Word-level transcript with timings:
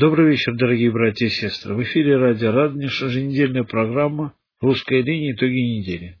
Добрый 0.00 0.30
вечер, 0.30 0.54
дорогие 0.54 0.90
братья 0.90 1.26
и 1.26 1.28
сестры. 1.28 1.74
В 1.74 1.82
эфире 1.82 2.16
радио 2.16 2.52
Радонеж, 2.52 3.02
еженедельная 3.02 3.64
программа 3.64 4.32
«Русская 4.58 5.02
линия. 5.02 5.34
Итоги 5.34 5.60
недели». 5.60 6.16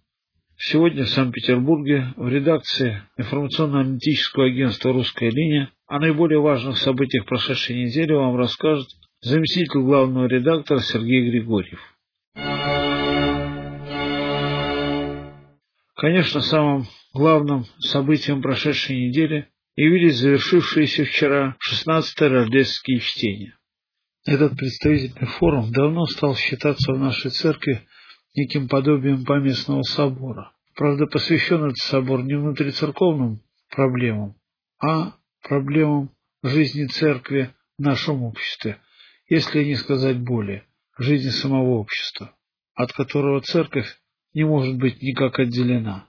Сегодня 0.58 1.04
в 1.04 1.08
Санкт-Петербурге 1.08 2.12
в 2.18 2.28
редакции 2.28 3.00
информационно-аналитического 3.16 4.44
агентства 4.44 4.92
«Русская 4.92 5.30
линия» 5.30 5.70
о 5.86 5.98
наиболее 5.98 6.40
важных 6.40 6.76
событиях 6.76 7.24
прошедшей 7.24 7.82
недели 7.82 8.12
вам 8.12 8.36
расскажет 8.36 8.86
заместитель 9.22 9.80
главного 9.80 10.26
редактора 10.26 10.80
Сергей 10.80 11.30
Григорьев. 11.30 11.80
Конечно, 15.94 16.42
самым 16.42 16.84
главным 17.14 17.64
событием 17.78 18.42
прошедшей 18.42 19.08
недели 19.08 19.48
явились 19.74 20.18
завершившиеся 20.18 21.06
вчера 21.06 21.56
16-е 21.66 22.28
рождественские 22.28 23.00
чтения. 23.00 23.54
Этот 24.26 24.56
представительный 24.56 25.26
форум 25.26 25.72
давно 25.72 26.04
стал 26.04 26.36
считаться 26.36 26.92
в 26.92 26.98
нашей 26.98 27.30
церкви 27.30 27.86
неким 28.34 28.68
подобием 28.68 29.24
поместного 29.24 29.82
собора. 29.82 30.52
Правда, 30.74 31.06
посвящен 31.06 31.64
этот 31.64 31.78
собор 31.78 32.22
не 32.22 32.34
внутрицерковным 32.34 33.42
проблемам, 33.70 34.36
а 34.78 35.14
проблемам 35.42 36.10
жизни 36.42 36.86
церкви 36.86 37.54
в 37.78 37.82
нашем 37.82 38.22
обществе, 38.22 38.78
если 39.26 39.64
не 39.64 39.74
сказать 39.74 40.20
более, 40.20 40.64
жизни 40.98 41.30
самого 41.30 41.78
общества, 41.78 42.36
от 42.74 42.92
которого 42.92 43.40
церковь 43.40 44.00
не 44.34 44.44
может 44.44 44.76
быть 44.76 45.02
никак 45.02 45.38
отделена. 45.38 46.06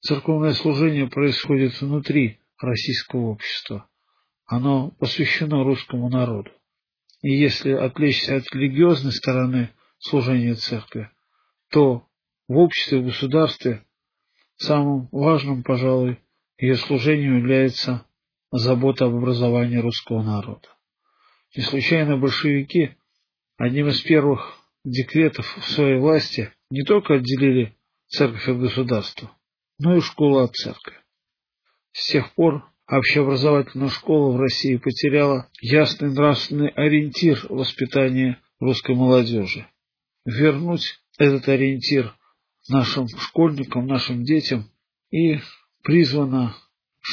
Церковное 0.00 0.52
служение 0.54 1.08
происходит 1.08 1.78
внутри 1.80 2.40
российского 2.58 3.26
общества. 3.28 3.88
Оно 4.46 4.92
посвящено 4.92 5.62
русскому 5.62 6.08
народу. 6.08 6.50
И 7.22 7.32
если 7.32 7.72
отвлечься 7.72 8.36
от 8.36 8.44
религиозной 8.52 9.12
стороны 9.12 9.70
служения 9.98 10.54
церкви, 10.54 11.10
то 11.70 12.06
в 12.46 12.56
обществе, 12.56 13.00
в 13.00 13.06
государстве 13.06 13.84
самым 14.56 15.08
важным, 15.10 15.62
пожалуй, 15.62 16.18
ее 16.58 16.76
служением 16.76 17.38
является 17.38 18.06
забота 18.50 19.06
об 19.06 19.14
образовании 19.14 19.76
русского 19.78 20.22
народа. 20.22 20.68
Не 21.56 21.62
случайно 21.62 22.16
большевики 22.16 22.96
одним 23.56 23.88
из 23.88 24.00
первых 24.02 24.58
декретов 24.84 25.46
в 25.56 25.68
своей 25.70 25.98
власти 25.98 26.52
не 26.70 26.84
только 26.84 27.14
отделили 27.14 27.76
церковь 28.06 28.48
от 28.48 28.58
государства, 28.58 29.30
но 29.78 29.96
и 29.96 30.00
школу 30.00 30.38
от 30.38 30.54
церкви. 30.54 30.96
С 31.92 32.10
тех 32.10 32.32
пор 32.34 32.70
общеобразовательная 32.88 33.88
школа 33.88 34.32
в 34.32 34.40
России 34.40 34.76
потеряла 34.76 35.48
ясный 35.60 36.10
нравственный 36.10 36.68
ориентир 36.68 37.44
воспитания 37.48 38.40
русской 38.60 38.94
молодежи. 38.94 39.66
Вернуть 40.24 41.00
этот 41.18 41.48
ориентир 41.48 42.14
нашим 42.68 43.06
школьникам, 43.08 43.86
нашим 43.86 44.24
детям 44.24 44.70
и 45.10 45.38
призвано 45.82 46.56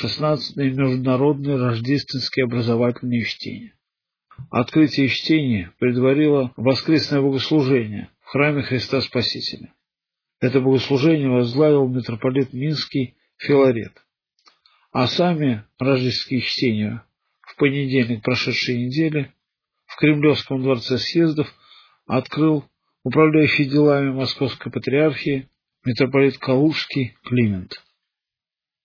16-е 0.04 0.72
международные 0.72 1.58
рождественские 1.58 2.46
образовательные 2.46 3.24
чтения. 3.24 3.74
Открытие 4.50 5.08
чтения 5.08 5.74
предварило 5.80 6.54
воскресное 6.58 7.22
богослужение 7.22 8.10
в 8.22 8.28
храме 8.28 8.64
Христа 8.64 9.02
Спасителя. 9.02 9.74
Это 10.42 10.60
богослужение 10.60 11.30
возглавил 11.30 11.88
митрополит 11.88 12.52
Минский 12.54 13.16
Филарет. 13.38 14.05
А 14.98 15.08
сами 15.08 15.66
рождественские 15.78 16.40
чтения 16.40 17.04
в 17.42 17.58
понедельник 17.58 18.24
прошедшей 18.24 18.86
недели 18.86 19.30
в 19.88 19.98
Кремлевском 19.98 20.64
дворце 20.64 20.98
съездов 20.98 21.54
открыл 22.06 22.64
управляющий 23.04 23.66
делами 23.66 24.12
Московской 24.12 24.72
Патриархии 24.72 25.50
митрополит 25.84 26.38
Калужский 26.38 27.18
Климент. 27.26 27.84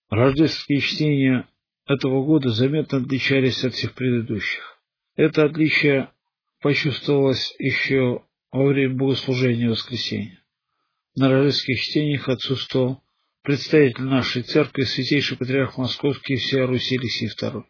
Рождественские 0.09 0.81
чтения 0.81 1.47
этого 1.85 2.25
года 2.25 2.49
заметно 2.49 2.97
отличались 2.97 3.63
от 3.63 3.73
всех 3.73 3.93
предыдущих. 3.93 4.81
Это 5.15 5.45
отличие 5.45 6.11
почувствовалось 6.59 7.55
еще 7.57 8.25
во 8.51 8.65
время 8.65 8.97
богослужения 8.97 9.69
воскресенья. 9.69 10.43
На 11.15 11.29
рождественских 11.29 11.79
чтениях 11.79 12.27
отсутствовал 12.27 13.00
представитель 13.43 14.03
нашей 14.03 14.43
церкви, 14.43 14.83
святейший 14.83 15.37
патриарх 15.37 15.77
Московский 15.77 16.33
и 16.33 16.37
всея 16.37 16.67
Руси 16.67 16.97
Алексей 16.97 17.27
II. 17.27 17.63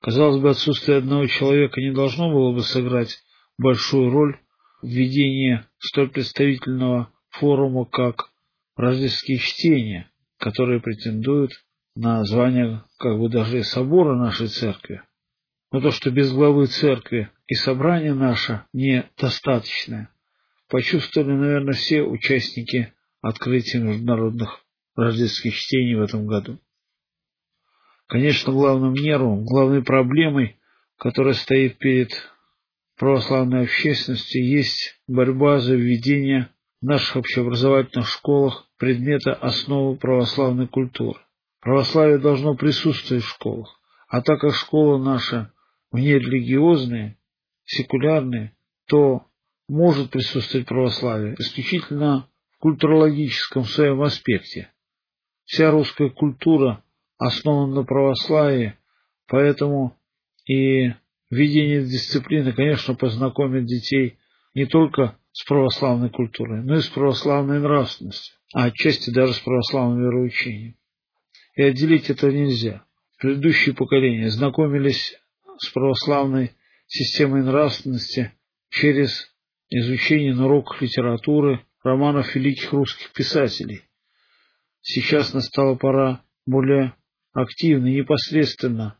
Казалось 0.00 0.40
бы, 0.40 0.50
отсутствие 0.50 0.98
одного 0.98 1.26
человека 1.26 1.80
не 1.80 1.92
должно 1.92 2.30
было 2.30 2.52
бы 2.52 2.62
сыграть 2.62 3.18
большую 3.58 4.10
роль 4.10 4.38
в 4.82 4.86
ведении 4.86 5.64
столь 5.78 6.10
представительного 6.10 7.12
форума, 7.30 7.84
как 7.84 8.30
рождественские 8.76 9.38
чтения, 9.38 10.10
которые 10.38 10.80
претендуют 10.80 11.52
на 11.96 12.22
звание 12.24 12.84
как 12.98 13.18
бы 13.18 13.28
даже 13.28 13.64
собора 13.64 14.16
нашей 14.16 14.46
церкви. 14.46 15.02
Но 15.72 15.80
то, 15.80 15.90
что 15.90 16.10
без 16.10 16.32
главы 16.32 16.66
церкви 16.66 17.30
и 17.48 17.54
собрание 17.54 18.14
наше 18.14 18.64
недостаточное, 18.72 20.10
почувствовали, 20.68 21.32
наверное, 21.32 21.74
все 21.74 22.02
участники 22.02 22.92
открытия 23.20 23.80
международных 23.80 24.64
рождественских 25.02 25.54
чтений 25.54 25.94
в 25.94 26.02
этом 26.02 26.26
году. 26.26 26.58
Конечно, 28.06 28.52
главным 28.52 28.94
нервом, 28.94 29.44
главной 29.44 29.82
проблемой, 29.82 30.58
которая 30.96 31.34
стоит 31.34 31.78
перед 31.78 32.10
православной 32.96 33.64
общественностью, 33.64 34.44
есть 34.44 35.00
борьба 35.06 35.60
за 35.60 35.74
введение 35.74 36.50
в 36.80 36.86
наших 36.86 37.16
общеобразовательных 37.16 38.08
школах 38.08 38.66
предмета 38.78 39.34
основы 39.34 39.96
православной 39.96 40.66
культуры. 40.66 41.20
Православие 41.60 42.18
должно 42.18 42.54
присутствовать 42.54 43.24
в 43.24 43.28
школах, 43.28 43.80
а 44.08 44.22
так 44.22 44.40
как 44.40 44.54
школа 44.54 45.02
наша 45.02 45.52
внерелигиозная, 45.90 47.18
секулярная, 47.64 48.56
то 48.86 49.26
может 49.68 50.10
присутствовать 50.10 50.66
православие 50.66 51.34
исключительно 51.38 52.28
в 52.52 52.58
культурологическом 52.58 53.64
своем 53.64 54.00
аспекте, 54.02 54.72
Вся 55.48 55.70
русская 55.70 56.10
культура 56.10 56.84
основана 57.16 57.76
на 57.76 57.82
православии, 57.82 58.74
поэтому 59.26 59.96
и 60.46 60.92
введение 61.30 61.84
дисциплины, 61.84 62.52
конечно, 62.52 62.94
познакомит 62.94 63.64
детей 63.64 64.18
не 64.54 64.66
только 64.66 65.16
с 65.32 65.42
православной 65.44 66.10
культурой, 66.10 66.62
но 66.62 66.76
и 66.76 66.82
с 66.82 66.88
православной 66.88 67.60
нравственностью, 67.60 68.36
а 68.52 68.66
отчасти 68.66 69.08
даже 69.08 69.32
с 69.32 69.40
православным 69.40 70.02
вероучением. 70.02 70.76
И 71.54 71.62
отделить 71.62 72.10
это 72.10 72.30
нельзя. 72.30 72.84
Предыдущие 73.18 73.74
поколения 73.74 74.28
знакомились 74.28 75.18
с 75.56 75.70
православной 75.70 76.52
системой 76.86 77.42
нравственности 77.42 78.32
через 78.68 79.34
изучение 79.70 80.34
на 80.34 80.44
уроках 80.44 80.82
литературы 80.82 81.64
романов 81.82 82.34
великих 82.34 82.70
русских 82.74 83.12
писателей. 83.14 83.87
Сейчас 84.90 85.34
настала 85.34 85.74
пора 85.74 86.22
более 86.46 86.94
активно 87.34 87.88
и 87.88 87.96
непосредственно 87.96 88.98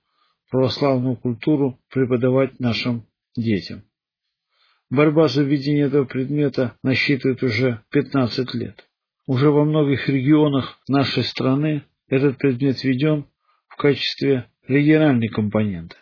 православную 0.50 1.17
культуру 1.17 1.81
преподавать 1.88 2.61
нашим 2.61 3.06
детям. 3.35 3.85
Борьба 4.90 5.29
за 5.29 5.44
введение 5.44 5.87
этого 5.87 6.05
предмета 6.05 6.76
насчитывает 6.82 7.43
уже 7.43 7.81
15 7.90 8.52
лет. 8.52 8.87
Уже 9.26 9.50
во 9.50 9.64
многих 9.64 10.11
регионах 10.11 10.79
нашей 10.88 11.23
страны 11.23 11.85
этот 12.06 12.37
предмет 12.37 12.84
введен 12.84 13.25
в 13.69 13.76
качестве 13.76 14.50
региональной 14.67 15.29
компоненты. 15.29 15.96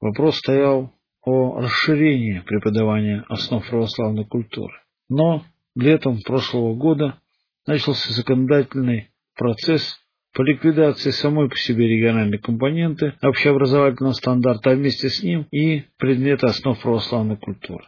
Вопрос 0.00 0.38
стоял 0.38 0.92
о 1.22 1.60
расширении 1.60 2.40
преподавания 2.40 3.24
основ 3.28 3.64
православной 3.70 4.24
культуры. 4.24 4.74
Но 5.08 5.44
летом 5.76 6.18
прошлого 6.22 6.74
года 6.74 7.20
начался 7.66 8.12
законодательный 8.12 9.10
процесс 9.36 10.00
по 10.32 10.42
ликвидации 10.42 11.10
самой 11.10 11.48
по 11.48 11.56
себе 11.56 11.86
региональной 11.86 12.38
компоненты 12.38 13.14
общеобразовательного 13.22 14.12
стандарта, 14.12 14.70
а 14.70 14.74
вместе 14.74 15.08
с 15.08 15.22
ним 15.22 15.46
и 15.50 15.84
предмета 15.96 16.48
основ 16.48 16.80
православной 16.80 17.36
культуры. 17.36 17.84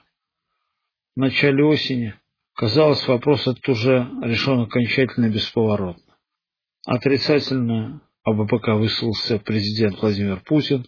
В 1.17 1.21
начале 1.21 1.65
осени, 1.65 2.15
казалось, 2.55 3.07
вопрос 3.09 3.47
этот 3.47 3.69
уже 3.69 4.09
решен 4.23 4.61
окончательно 4.61 5.27
и 5.27 5.31
бесповоротно. 5.31 6.15
Отрицательно 6.87 8.01
об 8.23 8.41
АБПК 8.41 8.69
высказался 8.75 9.39
президент 9.39 10.01
Владимир 10.01 10.41
Путин, 10.45 10.87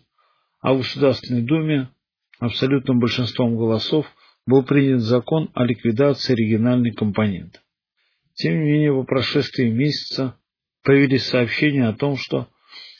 а 0.61 0.75
в 0.75 0.79
Государственной 0.79 1.43
Думе 1.43 1.89
абсолютным 2.39 3.01
большинством 3.01 3.57
голосов 3.57 4.07
был 4.47 4.63
принят 4.63 5.01
закон 5.01 5.51
о 5.55 5.65
ликвидации 5.65 6.35
региональной 6.35 6.93
компоненты. 6.93 7.59
Тем 8.39 8.61
не 8.61 8.71
менее, 8.71 8.93
по 8.95 9.03
прошествии 9.03 9.69
месяца 9.69 10.39
появились 10.85 11.27
сообщения 11.27 11.89
о 11.89 11.93
том, 11.93 12.17
что 12.17 12.49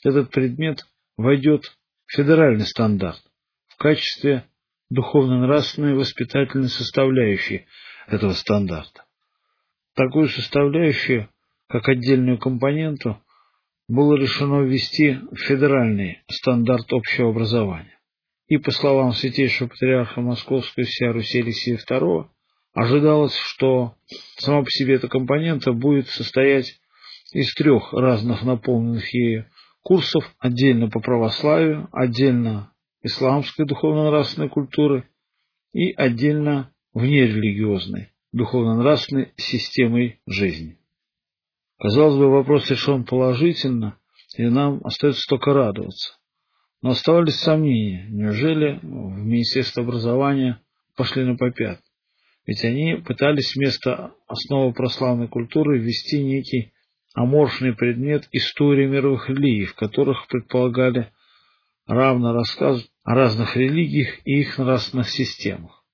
этот 0.03 0.31
предмет 0.31 0.85
войдет 1.17 1.65
в 2.07 2.13
федеральный 2.17 2.67
стандарт, 2.67 3.23
в 3.69 3.77
качестве 3.77 4.49
духовно-нравственной 4.91 5.95
воспитательной 5.95 6.69
составляющей 6.69 7.67
этого 8.09 8.33
стандарта. 8.33 9.05
Такую 9.95 10.29
составляющую, 10.29 11.29
как 11.69 11.89
отдельную 11.89 12.39
компоненту, 12.39 13.23
было 13.87 14.17
решено 14.17 14.63
ввести 14.63 15.21
федеральный 15.37 16.21
стандарт 16.29 16.93
общего 16.93 17.31
образования. 17.31 17.97
И, 18.49 18.57
по 18.57 18.73
словам 18.73 19.13
святейшего 19.13 19.69
патриарха 19.69 20.21
Московской 20.21 20.83
всея 20.83 21.13
Руси 21.13 21.43
Алексея 21.43 21.79
II, 21.79 22.29
ожидалось, 22.75 23.37
что 23.37 23.95
сама 24.37 24.63
по 24.63 24.71
себе 24.71 24.95
эта 24.95 25.09
компонента 25.09 25.73
будет 25.73 26.09
состоять 26.09 26.81
из 27.33 27.53
трех 27.55 27.93
разных 27.93 28.43
наполненных 28.43 29.13
ею 29.13 29.47
курсов, 29.83 30.25
отдельно 30.39 30.89
по 30.89 31.01
православию, 31.01 31.89
отдельно 31.93 32.73
исламской 33.03 33.67
духовно-нравственной 33.67 34.49
культуры 34.49 35.09
и 35.73 35.93
отдельно 35.93 36.73
внерелигиозной 36.93 38.13
духовно-нравственной 38.33 39.33
системой 39.37 40.21
жизни. 40.27 40.79
Казалось 41.79 42.17
бы, 42.17 42.31
вопрос 42.31 42.69
решен 42.71 43.05
положительно, 43.05 43.99
и 44.37 44.45
нам 44.45 44.81
остается 44.85 45.25
только 45.29 45.53
радоваться. 45.53 46.19
Но 46.83 46.91
оставались 46.91 47.37
сомнения, 47.37 48.07
неужели 48.11 48.79
в 48.83 48.85
Министерство 48.85 49.83
образования 49.83 50.61
пошли 50.97 51.25
на 51.25 51.37
попят? 51.37 51.81
Ведь 52.49 52.65
они 52.65 52.95
пытались 52.95 53.55
вместо 53.55 54.15
основы 54.27 54.73
православной 54.73 55.29
культуры 55.29 55.79
ввести 55.79 56.25
некий 56.25 56.73
аморфный 57.15 57.75
предмет 57.75 58.27
истории 58.33 58.87
мировых 58.87 59.29
религий, 59.29 59.67
в 59.67 59.75
которых 59.75 60.27
предполагали 60.29 61.13
равно 61.87 62.33
рассказ 62.33 62.83
о 63.05 63.15
разных 63.15 63.55
религиях 63.55 64.21
и 64.25 64.41
их 64.41 64.57
нравственных 64.57 65.11
системах. 65.11 65.85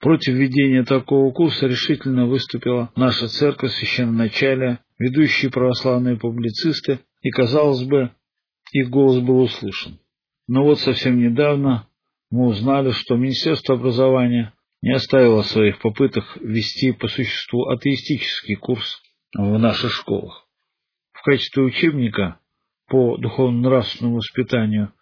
Против 0.00 0.32
введения 0.32 0.82
такого 0.82 1.30
курса 1.30 1.66
решительно 1.66 2.26
выступила 2.26 2.90
наша 2.96 3.28
церковь 3.28 3.72
священноначалия, 3.72 4.82
ведущие 4.98 5.50
православные 5.50 6.16
публицисты, 6.16 7.00
и, 7.20 7.28
казалось 7.28 7.84
бы, 7.84 8.12
их 8.72 8.88
голос 8.88 9.18
был 9.18 9.40
услышан. 9.42 9.98
Но 10.46 10.64
вот 10.64 10.80
совсем 10.80 11.18
недавно 11.18 11.86
мы 12.30 12.46
узнали, 12.46 12.92
что 12.92 13.16
Министерство 13.16 13.74
образования 13.74 14.54
не 14.80 14.92
оставило 14.92 15.42
своих 15.42 15.80
попыток 15.80 16.24
ввести 16.40 16.92
по 16.92 17.08
существу 17.08 17.68
атеистический 17.68 18.56
курс 18.56 19.02
в 19.34 19.58
наших 19.58 19.92
школах. 19.92 20.46
В 21.12 21.22
качестве 21.22 21.62
учебника 21.64 22.38
по 22.86 23.16
духовно-нравственному 23.16 24.16
воспитанию 24.16 24.92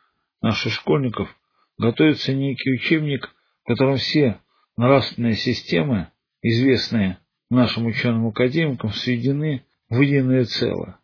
наших 0.40 0.72
школьников 0.72 1.34
готовится 1.78 2.32
некий 2.32 2.72
учебник, 2.72 3.30
в 3.64 3.68
котором 3.68 3.96
все 3.96 4.40
нравственные 4.76 5.34
системы, 5.34 6.08
известные 6.42 7.18
нашим 7.50 7.86
ученым-академикам, 7.86 8.92
сведены 8.92 9.64
в 9.88 10.00
единое 10.00 10.44
целое, 10.44 10.98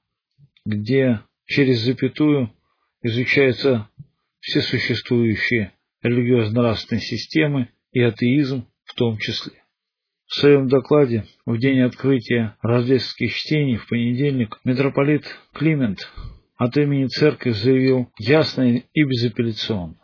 где 0.64 1.20
через 1.44 1.80
запятую 1.80 2.52
изучаются 3.02 3.88
все 4.40 4.60
существующие 4.60 5.72
религиозно-нравственные 6.02 7.02
системы 7.02 7.68
и 7.92 8.00
атеизм 8.00 8.66
в 8.84 8.94
том 8.94 9.18
числе. 9.18 9.62
В 10.26 10.34
своем 10.34 10.68
докладе 10.68 11.26
в 11.44 11.58
день 11.58 11.80
открытия 11.80 12.56
рождественских 12.62 13.34
чтений 13.34 13.76
в 13.76 13.86
понедельник 13.86 14.58
митрополит 14.64 15.24
Климент 15.52 16.10
от 16.56 16.76
имени 16.76 17.06
церкви 17.06 17.50
заявил 17.50 18.10
ясно 18.18 18.62
и 18.62 19.04
безапелляционно. 19.04 20.00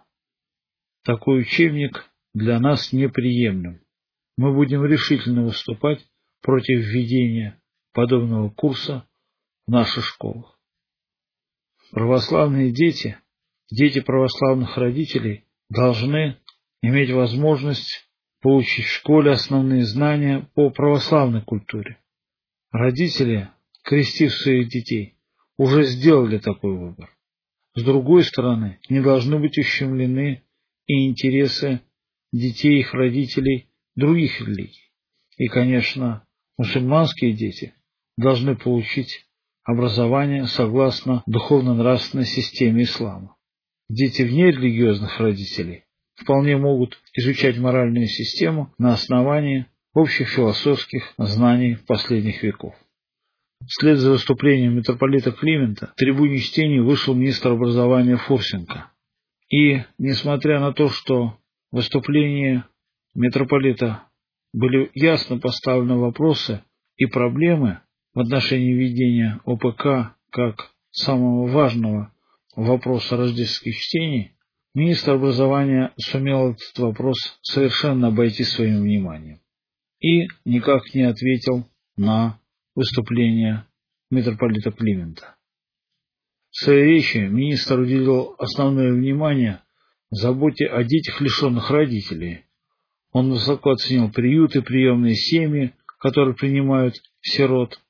Такой 1.04 1.40
учебник 1.40 2.10
для 2.34 2.60
нас 2.60 2.92
неприемлем. 2.92 3.80
Мы 4.36 4.52
будем 4.52 4.84
решительно 4.84 5.44
выступать 5.44 6.04
против 6.42 6.80
введения 6.80 7.60
подобного 7.92 8.50
курса 8.50 9.08
в 9.66 9.70
наших 9.70 10.04
школах. 10.04 10.58
Православные 11.90 12.70
дети, 12.70 13.18
дети 13.70 14.00
православных 14.00 14.76
родителей 14.76 15.46
должны 15.70 16.36
иметь 16.82 17.10
возможность 17.10 18.08
получить 18.40 18.84
в 18.84 18.92
школе 18.92 19.32
основные 19.32 19.84
знания 19.84 20.48
по 20.54 20.70
православной 20.70 21.42
культуре. 21.42 21.98
Родители, 22.70 23.48
крестив 23.82 24.32
своих 24.32 24.68
детей, 24.68 25.16
уже 25.56 25.84
сделали 25.84 26.38
такой 26.38 26.76
выбор. 26.76 27.10
С 27.74 27.82
другой 27.82 28.24
стороны, 28.24 28.78
не 28.88 29.00
должны 29.00 29.38
быть 29.38 29.58
ущемлены 29.58 30.42
и 30.86 31.08
интересы 31.08 31.80
детей 32.32 32.80
их 32.80 32.94
родителей 32.94 33.68
других 33.96 34.40
религий. 34.40 34.92
И, 35.36 35.46
конечно, 35.46 36.26
мусульманские 36.56 37.32
дети 37.32 37.74
должны 38.16 38.56
получить 38.56 39.26
образование 39.64 40.46
согласно 40.46 41.22
духовно-нравственной 41.26 42.26
системе 42.26 42.84
ислама. 42.84 43.36
Дети 43.88 44.22
вне 44.22 44.50
религиозных 44.50 45.18
родителей 45.20 45.84
вполне 46.20 46.56
могут 46.56 47.00
изучать 47.14 47.58
моральную 47.58 48.06
систему 48.06 48.72
на 48.78 48.92
основании 48.92 49.66
общих 49.94 50.28
философских 50.28 51.14
знаний 51.16 51.78
последних 51.86 52.42
веков. 52.42 52.74
Вслед 53.66 53.98
за 53.98 54.12
выступлением 54.12 54.76
митрополита 54.76 55.32
Климента 55.32 55.88
в 55.88 55.94
трибуне 55.94 56.38
чтений 56.38 56.80
вышел 56.80 57.14
министр 57.14 57.52
образования 57.52 58.16
Фурсенко. 58.16 58.92
И, 59.50 59.82
несмотря 59.98 60.60
на 60.60 60.72
то, 60.72 60.88
что 60.88 61.38
в 61.70 61.76
выступлении 61.76 62.62
митрополита 63.14 64.04
были 64.52 64.90
ясно 64.94 65.38
поставлены 65.38 65.96
вопросы 65.96 66.62
и 66.96 67.06
проблемы 67.06 67.80
в 68.14 68.20
отношении 68.20 68.72
ведения 68.72 69.40
ОПК 69.44 70.14
как 70.30 70.70
самого 70.90 71.46
важного 71.48 72.12
вопроса 72.56 73.16
рождественских 73.16 73.76
чтений, 73.76 74.32
министр 74.74 75.12
образования 75.12 75.92
сумел 75.96 76.52
этот 76.52 76.78
вопрос 76.78 77.38
совершенно 77.42 78.08
обойти 78.08 78.44
своим 78.44 78.82
вниманием 78.82 79.40
и 80.00 80.28
никак 80.44 80.94
не 80.94 81.02
ответил 81.02 81.68
на 81.96 82.40
выступление 82.74 83.66
митрополита 84.10 84.70
Климента. 84.70 85.36
В 86.50 86.64
своей 86.64 86.84
речи 86.84 87.18
министр 87.18 87.80
уделил 87.80 88.34
основное 88.38 88.92
внимание 88.92 89.62
заботе 90.10 90.66
о 90.66 90.82
детях, 90.82 91.20
лишенных 91.20 91.70
родителей. 91.70 92.44
Он 93.12 93.30
высоко 93.30 93.70
оценил 93.70 94.10
приюты, 94.10 94.62
приемные 94.62 95.14
семьи, 95.14 95.74
которые 95.98 96.34
принимают 96.34 96.94
сирот, 97.20 97.80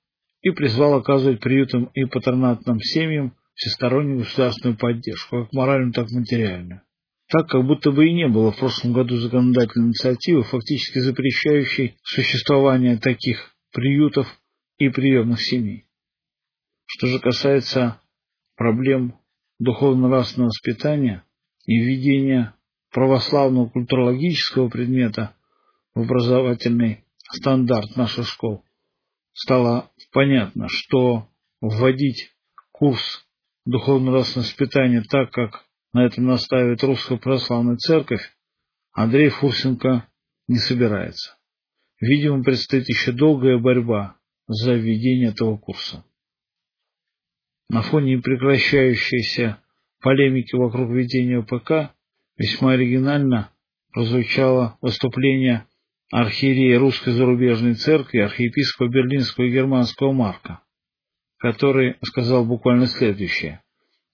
и 0.43 0.51
призвал 0.51 0.95
оказывать 0.95 1.41
приютам 1.41 1.91
и 1.95 2.05
патронатным 2.05 2.81
семьям 2.81 3.35
всестороннюю 3.59 4.21
государственную 4.21 4.79
поддержку, 4.79 5.43
как 5.43 5.53
моральную, 5.53 5.93
так 5.93 6.11
и 6.11 6.17
материальную. 6.17 6.83
Так, 7.29 7.49
как 7.49 7.67
будто 7.67 7.91
бы 7.91 8.07
и 8.07 8.15
не 8.15 8.29
было 8.29 8.53
в 8.53 8.59
прошлом 8.59 8.93
году 8.93 9.17
законодательной 9.17 9.89
инициативы, 9.89 10.45
фактически 10.45 11.01
запрещающей 11.01 11.99
существование 12.03 12.99
таких 12.99 13.55
приютов 13.73 14.27
и 14.79 14.89
приемных 14.89 15.43
семей. 15.43 15.87
Что 16.87 17.09
же 17.09 17.19
касается 17.19 18.01
проблем 18.57 19.19
духовно-нравственного 19.59 20.49
воспитания 20.49 21.25
и 21.67 21.79
введения 21.81 22.55
православного 22.93 23.69
культурологического 23.69 24.69
предмета 24.69 25.35
в 25.95 26.03
образовательный 26.03 27.05
стандарт 27.31 27.97
наших 27.97 28.27
школ, 28.29 28.65
стало 29.33 29.91
понятно, 30.13 30.69
что 30.69 31.29
вводить 31.61 32.31
курс 32.71 33.28
духовно-нравственного 33.69 34.47
воспитания 34.47 35.03
так, 35.03 35.31
как 35.31 35.67
на 35.93 36.07
этом 36.07 36.25
настаивает 36.25 36.83
Русская 36.83 37.19
Православная 37.19 37.77
Церковь, 37.77 38.23
Андрей 38.93 39.29
Фурсенко 39.29 40.09
не 40.49 40.57
собирается. 40.57 41.37
Видимо, 42.01 42.43
предстоит 42.43 42.89
еще 42.89 43.13
долгая 43.13 43.59
борьба 43.59 44.17
за 44.47 44.73
введение 44.75 45.31
этого 45.31 45.59
курса. 45.59 46.05
На 47.69 47.83
фоне 47.83 48.17
непрекращающейся 48.17 49.59
полемики 50.01 50.55
вокруг 50.55 50.89
введения 50.91 51.43
ПК 51.43 51.95
весьма 52.39 52.73
оригинально 52.73 53.51
прозвучало 53.93 54.79
выступление 54.81 55.67
архиерея 56.11 56.79
Русской 56.79 57.11
зарубежной 57.11 57.75
церкви, 57.75 58.21
архиепископа 58.21 58.89
Берлинского 58.89 59.45
и 59.45 59.51
Германского 59.51 60.13
Марка, 60.13 60.63
который 61.39 61.97
сказал 62.03 62.45
буквально 62.45 62.87
следующее. 62.87 63.63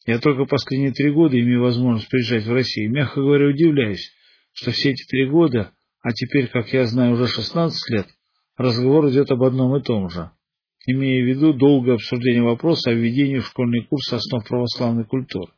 Я 0.07 0.19
только 0.19 0.45
последние 0.45 0.93
три 0.93 1.11
года 1.11 1.40
имею 1.40 1.62
возможность 1.62 2.09
приезжать 2.09 2.45
в 2.45 2.52
Россию. 2.52 2.93
Мягко 2.93 3.21
говоря, 3.21 3.49
удивляюсь, 3.49 4.12
что 4.52 4.71
все 4.71 4.90
эти 4.90 5.07
три 5.07 5.28
года, 5.28 5.73
а 6.02 6.12
теперь, 6.12 6.49
как 6.49 6.73
я 6.73 6.85
знаю, 6.87 7.14
уже 7.14 7.26
16 7.26 7.90
лет, 7.90 8.07
разговор 8.57 9.09
идет 9.09 9.31
об 9.31 9.43
одном 9.43 9.75
и 9.76 9.83
том 9.83 10.11
же, 10.11 10.31
имея 10.87 11.23
в 11.23 11.26
виду 11.26 11.54
долгое 11.54 11.95
обсуждение 11.95 12.43
вопроса 12.43 12.90
о 12.90 12.95
введении 12.95 13.38
в 13.38 13.47
школьный 13.47 13.87
курс 13.87 14.12
основ 14.12 14.47
православной 14.47 15.04
культуры. 15.04 15.52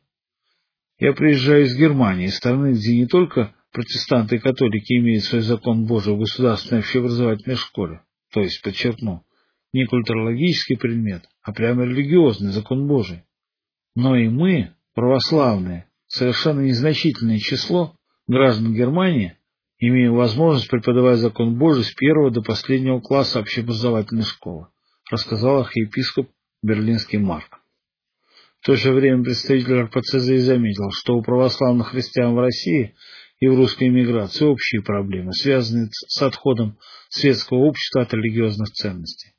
Я 0.99 1.13
приезжаю 1.13 1.63
из 1.65 1.77
Германии, 1.77 2.27
страны, 2.27 2.71
где 2.71 2.97
не 2.97 3.05
только 3.05 3.53
протестанты 3.73 4.37
и 4.37 4.39
католики 4.39 4.93
имеют 4.93 5.25
свой 5.25 5.41
закон 5.41 5.85
Божий 5.85 6.15
в 6.15 6.19
государственной 6.19 6.79
общеобразовательной 6.79 7.57
школе, 7.57 8.01
то 8.31 8.39
есть, 8.41 8.61
подчеркну, 8.63 9.23
не 9.73 9.85
культурологический 9.85 10.77
предмет, 10.77 11.23
а 11.47 11.53
прямо 11.53 11.85
религиозный 11.85 12.51
закон 12.51 12.87
Божий. 12.87 13.23
Но 13.95 14.17
и 14.17 14.27
мы, 14.27 14.73
православные, 14.93 15.87
совершенно 16.05 16.59
незначительное 16.59 17.39
число 17.39 17.95
граждан 18.27 18.73
Германии, 18.73 19.37
имеем 19.79 20.13
возможность 20.13 20.69
преподавать 20.69 21.19
закон 21.19 21.57
Божий 21.57 21.85
с 21.85 21.93
первого 21.93 22.31
до 22.31 22.41
последнего 22.41 22.99
класса 22.99 23.39
общеобразовательной 23.39 24.25
школы, 24.25 24.67
рассказал 25.09 25.61
архиепископ 25.61 26.29
Берлинский 26.61 27.17
Марк. 27.17 27.61
В 28.59 28.65
то 28.65 28.75
же 28.75 28.91
время 28.91 29.23
представитель 29.23 29.83
РПЦЗ 29.83 30.43
заметил, 30.43 30.91
что 30.91 31.15
у 31.15 31.21
православных 31.21 31.91
христиан 31.91 32.35
в 32.35 32.39
России 32.39 32.93
и 33.39 33.47
в 33.47 33.55
русской 33.55 33.87
эмиграции 33.87 34.43
общие 34.43 34.81
проблемы, 34.81 35.31
связанные 35.31 35.87
с 35.91 36.21
отходом 36.21 36.77
светского 37.07 37.59
общества 37.59 38.01
от 38.01 38.13
религиозных 38.13 38.67
ценностей. 38.71 39.36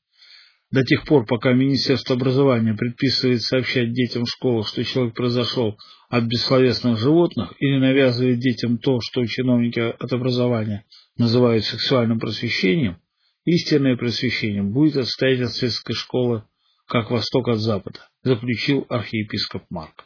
До 0.71 0.85
тех 0.85 1.05
пор, 1.07 1.25
пока 1.25 1.55
Министерство 1.55 2.15
образования 2.15 2.75
предписывает 2.75 3.41
сообщать 3.41 3.93
детям 3.93 4.25
в 4.25 4.29
школах, 4.29 4.69
что 4.69 4.85
человек 4.85 5.15
произошел 5.15 5.79
от 6.11 6.25
бессловесных 6.25 6.99
животных, 6.99 7.55
или 7.59 7.79
навязывает 7.79 8.39
детям 8.39 8.77
то, 8.77 9.01
что 9.01 9.25
чиновники 9.25 9.79
от 9.79 10.13
образования 10.13 10.85
называют 11.17 11.65
сексуальным 11.65 12.19
просвещением, 12.21 12.99
истинное 13.45 13.97
просвещение 13.97 14.63
будет 14.63 14.97
отстоять 14.97 15.41
от 15.41 15.53
светской 15.53 15.95
школы 15.95 16.45
как 16.87 17.11
восток 17.11 17.49
от 17.49 17.59
запада, 17.59 18.01
заключил 18.23 18.85
архиепископ 18.91 19.63
Марк. 19.71 20.05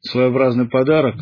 Своеобразный 0.00 0.68
подарок 0.68 1.16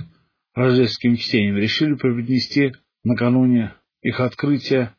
рождественским 0.54 1.16
чтением 1.16 1.56
решили 1.56 1.94
преподнести 1.94 2.72
накануне 3.04 3.74
их 4.00 4.20
открытия 4.20 4.96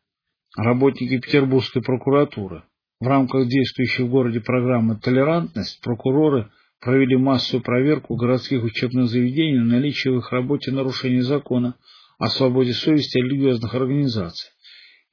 работники 0.55 1.19
Петербургской 1.19 1.81
прокуратуры. 1.81 2.63
В 2.99 3.07
рамках 3.07 3.47
действующей 3.47 4.03
в 4.03 4.09
городе 4.09 4.41
программы 4.41 4.99
«Толерантность» 4.99 5.79
прокуроры 5.81 6.51
провели 6.81 7.15
массовую 7.15 7.63
проверку 7.63 8.17
городских 8.17 8.61
учебных 8.61 9.07
заведений 9.07 9.57
на 9.57 9.77
наличие 9.77 10.13
в 10.13 10.17
их 10.17 10.31
работе 10.33 10.71
нарушений 10.71 11.21
закона 11.21 11.75
о 12.17 12.27
свободе 12.27 12.73
совести 12.73 13.17
религиозных 13.17 13.73
организаций 13.73 14.49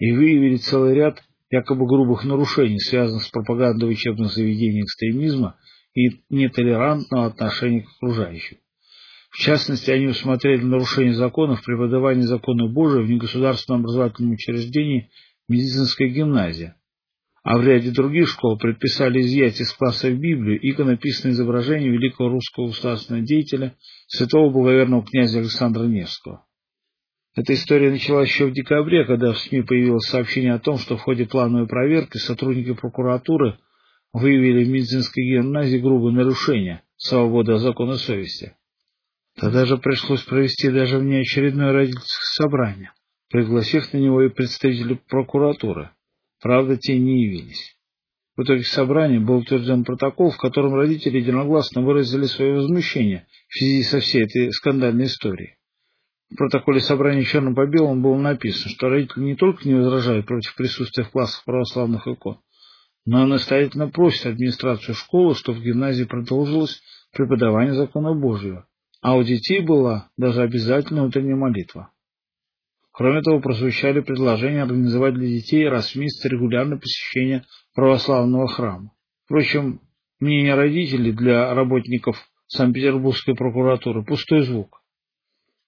и 0.00 0.11
выявили 0.11 0.57
целый 0.57 0.95
ряд 0.95 1.23
якобы 1.49 1.87
грубых 1.87 2.25
нарушений, 2.25 2.81
связанных 2.81 3.23
с 3.23 3.31
пропагандой 3.31 3.88
учебных 3.88 4.33
заведений 4.33 4.83
экстремизма 4.83 5.57
и 5.95 6.23
нетолерантного 6.28 7.26
отношения 7.26 7.83
к 7.83 7.88
окружающим. 7.99 8.57
В 9.31 9.38
частности, 9.38 9.93
они 9.93 10.09
усмотрели 10.09 10.62
нарушение 10.62 11.14
законов 11.14 11.62
преподавания 11.64 12.26
закона 12.26 12.66
Божия 12.66 13.02
в 13.02 13.09
негосударственном 13.09 13.83
образовательном 13.83 14.33
учреждении 14.33 15.11
медицинская 15.49 16.09
гимназия, 16.09 16.76
а 17.47 17.59
в 17.59 17.65
ряде 17.65 17.93
других 17.93 18.29
школ 18.29 18.59
предписали 18.59 19.21
изъять 19.21 19.61
из 19.61 19.73
классов 19.73 20.19
Библию 20.19 20.59
иконописное 20.69 21.31
изображение 21.31 21.91
великого 21.91 22.29
русского 22.29 22.67
государственного 22.67 23.25
деятеля 23.25 23.76
святого 24.09 24.50
благоверного 24.50 25.07
князя 25.07 25.38
Александра 25.38 25.85
Невского. 25.85 26.45
Эта 27.37 27.55
история 27.55 27.93
началась 27.93 28.29
еще 28.31 28.47
в 28.47 28.53
декабре, 28.53 29.05
когда 29.05 29.33
в 29.33 29.38
СМИ 29.38 29.62
появилось 29.62 30.09
сообщение 30.09 30.55
о 30.55 30.59
том, 30.59 30.79
что 30.79 30.97
в 30.97 31.03
ходе 31.03 31.25
плановой 31.25 31.69
проверки 31.69 32.17
сотрудники 32.17 32.75
прокуратуры 32.75 33.57
выявили 34.12 34.65
в 34.65 34.69
медицинской 34.69 35.23
гимназии 35.23 35.79
грубые 35.79 36.17
нарушения 36.17 36.83
свободы 36.97 37.59
закона 37.59 37.95
совести. 37.95 38.57
Тогда 39.37 39.67
же 39.67 39.79
пришлось 39.79 40.25
провести 40.25 40.69
даже 40.69 40.99
внеочередное 40.99 41.73
родительское 41.73 42.26
собрание, 42.49 42.91
пригласив 43.31 43.93
на 43.93 43.99
него 43.99 44.23
и 44.23 44.31
представителей 44.31 44.97
прокуратуры. 45.09 45.91
Правда, 46.40 46.76
те 46.76 46.99
не 46.99 47.25
явились. 47.25 47.76
В 48.37 48.43
итоге 48.43 48.62
собрания 48.64 49.19
был 49.19 49.38
утвержден 49.38 49.85
протокол, 49.85 50.31
в 50.31 50.37
котором 50.37 50.75
родители 50.75 51.19
единогласно 51.19 51.81
выразили 51.81 52.26
свое 52.26 52.55
возмущение 52.55 53.26
в 53.49 53.59
связи 53.59 53.83
со 53.83 54.00
всей 54.00 54.25
этой 54.25 54.52
скандальной 54.52 55.07
историей. 55.07 55.57
В 56.31 56.37
протоколе 56.37 56.81
собрания 56.81 57.25
черным 57.25 57.55
по 57.55 57.66
белому 57.66 58.02
было 58.02 58.19
написано, 58.19 58.71
что 58.71 58.88
родители 58.88 59.23
не 59.23 59.37
только 59.37 59.66
не 59.66 59.75
возражают 59.75 60.26
против 60.26 60.55
присутствия 60.55 61.05
в 61.05 61.11
классах 61.11 61.45
православных 61.45 62.07
икон, 62.07 62.40
но 63.07 63.25
и 63.25 63.31
настоятельно 63.31 63.88
просят 63.88 64.26
администрацию 64.26 64.95
школы, 64.95 65.35
чтобы 65.35 65.61
в 65.61 65.62
гимназии 65.62 66.05
продолжилось 66.05 66.83
преподавание 67.12 67.75
закона 67.75 68.12
Божьего, 68.12 68.66
а 69.00 69.16
у 69.16 69.23
детей 69.23 69.61
была 69.61 70.11
даже 70.19 70.43
обязательная 70.43 71.05
утренняя 71.05 71.37
молитва. 71.37 71.93
Кроме 72.97 73.21
того, 73.21 73.41
прозвучали 73.41 74.00
предложения 74.00 74.62
организовать 74.62 75.12
для 75.12 75.29
детей 75.29 75.69
раз 75.69 75.91
в 75.91 75.97
месяц 75.97 76.25
регулярное 76.25 76.79
посещение 76.79 77.45
православного 77.75 78.49
храма. 78.49 78.91
Впрочем, 79.26 79.83
мнение 80.19 80.55
родителей 80.55 81.12
для 81.12 81.53
работников 81.53 82.17
Санкт-Петербургской 82.47 83.35
прокуратуры– 83.35 84.03
пустой 84.07 84.47
звук. 84.47 84.83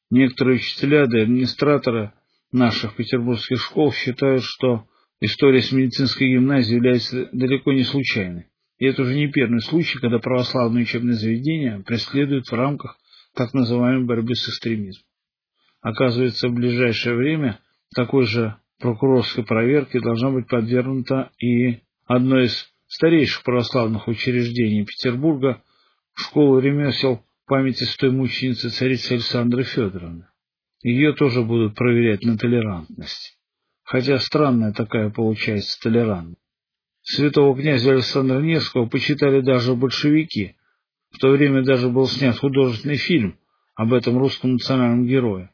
Некоторые 0.08 0.56
учителя 0.56 1.06
да 1.06 1.20
администраторы 1.20 2.14
наших 2.50 2.96
петербургских 2.96 3.60
школ 3.60 3.92
считают, 3.92 4.42
что 4.42 4.86
история 5.20 5.60
с 5.60 5.70
медицинской 5.70 6.30
гимназией 6.30 6.76
является 6.76 7.28
далеко 7.32 7.74
не 7.74 7.82
случайной. 7.82 8.46
И 8.78 8.86
это 8.86 9.02
уже 9.02 9.14
не 9.14 9.30
первый 9.30 9.60
случай, 9.60 9.98
когда 9.98 10.18
православные 10.18 10.84
учебные 10.84 11.16
заведения 11.16 11.80
преследуют 11.80 12.46
в 12.46 12.54
рамках 12.54 12.96
так 13.34 13.52
называемой 13.52 14.06
борьбы 14.06 14.34
с 14.34 14.48
экстремизмом. 14.48 15.07
Оказывается, 15.80 16.48
в 16.48 16.54
ближайшее 16.54 17.14
время 17.14 17.60
такой 17.94 18.26
же 18.26 18.56
прокурорской 18.78 19.44
проверке 19.44 20.00
должна 20.00 20.30
быть 20.30 20.48
подвергнута 20.48 21.30
и 21.38 21.80
одно 22.06 22.40
из 22.40 22.72
старейших 22.86 23.42
православных 23.44 24.08
учреждений 24.08 24.84
Петербурга, 24.84 25.62
школа 26.14 26.58
ремесел 26.58 27.22
памяти 27.46 27.84
святой 27.84 28.10
мученицы 28.10 28.70
царицы 28.70 29.12
Александры 29.12 29.62
Федоровны. 29.62 30.26
Ее 30.82 31.12
тоже 31.14 31.42
будут 31.42 31.74
проверять 31.74 32.22
на 32.22 32.36
толерантность. 32.36 33.38
Хотя 33.82 34.18
странная 34.18 34.72
такая 34.72 35.10
получается 35.10 35.80
толерантность. 35.80 36.42
Святого 37.02 37.56
князя 37.56 37.92
Александра 37.92 38.40
Невского 38.40 38.86
почитали 38.86 39.40
даже 39.40 39.74
большевики. 39.74 40.56
В 41.10 41.18
то 41.18 41.30
время 41.30 41.64
даже 41.64 41.88
был 41.88 42.06
снят 42.06 42.36
художественный 42.36 42.98
фильм 42.98 43.38
об 43.74 43.94
этом 43.94 44.18
русском 44.18 44.52
национальном 44.52 45.06
герое. 45.06 45.50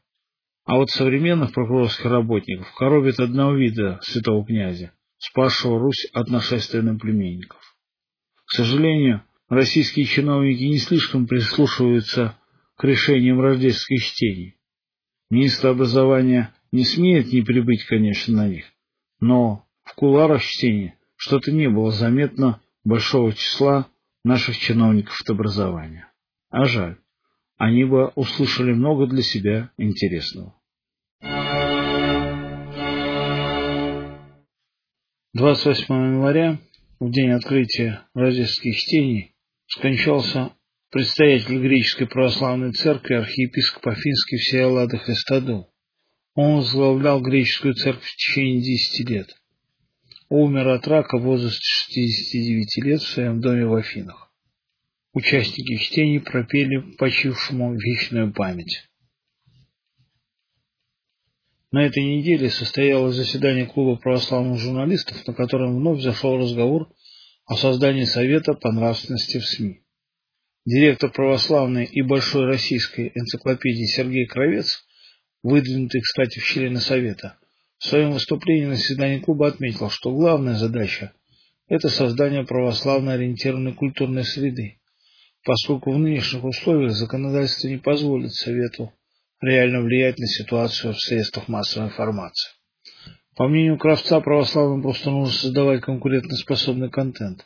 А 0.64 0.76
вот 0.76 0.90
современных 0.90 1.52
прокурорских 1.52 2.06
работников 2.06 2.73
коробит 2.75 3.21
одного 3.21 3.54
вида 3.54 3.99
святого 4.02 4.47
князя, 4.47 4.92
спасшего 5.18 5.78
Русь 5.78 6.09
от 6.12 6.28
нашествия 6.28 6.80
наплеменников. 6.80 7.61
К 8.47 8.50
сожалению, 8.50 9.23
российские 9.49 10.06
чиновники 10.06 10.62
не 10.62 10.78
слишком 10.78 11.26
прислушиваются 11.26 12.38
к 12.76 12.85
решениям 12.85 13.40
рождественских 13.40 14.04
чтений. 14.04 14.56
Министр 15.30 15.68
образования 15.68 16.54
не 16.73 16.85
смеет 16.85 17.33
не 17.33 17.42
прибыть, 17.42 17.85
конечно, 17.85 18.35
на 18.35 18.49
них, 18.49 18.64
но 19.21 19.66
в 19.85 19.94
куларах 19.94 20.42
чтения 20.42 20.99
что-то 21.16 21.52
не 21.52 21.68
было 21.68 21.90
заметно 21.90 22.61
большого 22.85 23.35
числа 23.35 23.88
наших 24.25 24.56
чиновников 24.56 25.21
от 25.21 25.30
образования. 25.30 26.11
А 26.50 26.64
жаль, 26.64 26.97
они 27.64 27.85
бы 27.85 28.09
услышали 28.09 28.73
много 28.73 29.06
для 29.06 29.23
себя 29.23 29.71
интересного. 29.78 30.54
28 35.33 35.87
января, 35.88 36.59
в 37.00 37.11
день 37.11 37.30
открытия 37.30 38.02
рождественских 38.12 38.76
чтений, 38.76 39.35
скончался 39.66 40.52
предстоятель 40.90 41.59
греческой 41.59 42.06
православной 42.06 42.73
церкви 42.73 43.14
архиепископ 43.14 43.87
Афинский 43.88 44.37
Всеолада 44.37 44.99
Христодул. 44.99 45.71
Он 46.35 46.56
возглавлял 46.56 47.23
греческую 47.23 47.73
церковь 47.73 48.04
в 48.04 48.16
течение 48.16 48.61
10 48.61 49.09
лет. 49.09 49.35
Умер 50.28 50.68
от 50.68 50.87
рака 50.87 51.16
в 51.16 51.23
возрасте 51.23 51.62
69 51.62 52.85
лет 52.85 53.00
в 53.00 53.09
своем 53.09 53.40
доме 53.40 53.64
в 53.64 53.75
Афинах. 53.75 54.24
Участники 55.14 55.76
чтений 55.76 56.18
пропели 56.18 56.97
почившему 56.97 57.73
вечную 57.76 58.33
память. 58.33 58.83
На 61.71 61.87
этой 61.87 62.02
неделе 62.02 62.50
состоялось 62.50 63.14
заседание 63.14 63.66
клуба 63.66 63.94
православных 63.94 64.59
журналистов, 64.59 65.25
на 65.25 65.33
котором 65.33 65.76
вновь 65.76 66.02
зашел 66.02 66.37
разговор 66.37 66.92
о 67.47 67.54
создании 67.54 68.02
Совета 68.02 68.54
по 68.54 68.73
нравственности 68.73 69.38
в 69.38 69.47
СМИ. 69.47 69.85
Директор 70.64 71.12
православной 71.12 71.85
и 71.85 72.02
большой 72.02 72.47
российской 72.47 73.12
энциклопедии 73.14 73.87
Сергей 73.87 74.26
Кровец, 74.26 74.85
выдвинутый, 75.44 76.00
кстати, 76.00 76.40
в 76.40 76.44
члены 76.44 76.80
Совета, 76.80 77.38
в 77.78 77.87
своем 77.87 78.11
выступлении 78.11 78.66
на 78.66 78.75
заседании 78.75 79.21
клуба 79.21 79.47
отметил, 79.47 79.90
что 79.90 80.12
главная 80.12 80.56
задача– 80.56 81.12
это 81.68 81.88
создание 81.88 82.44
православно 82.44 83.12
ориентированной 83.12 83.75
культурной 83.75 84.25
среды, 84.25 84.80
поскольку 85.45 85.93
в 85.93 85.99
нынешних 85.99 86.45
условиях 86.45 86.93
законодательство 86.93 87.69
не 87.69 87.77
позволит 87.77 88.33
Совету 88.33 88.93
реально 89.41 89.83
влиять 89.83 90.19
на 90.19 90.27
ситуацию 90.27 90.95
в 90.95 91.01
средствах 91.01 91.49
массовой 91.49 91.89
информации. 91.89 92.51
По 93.37 93.49
мнению 93.49 93.79
Кравца, 93.79 94.21
православным 94.21 94.83
просто 94.83 95.11
нужно 95.11 95.33
создавать 95.33 95.83
конкурентоспособный 95.83 96.91
контент, 96.91 97.45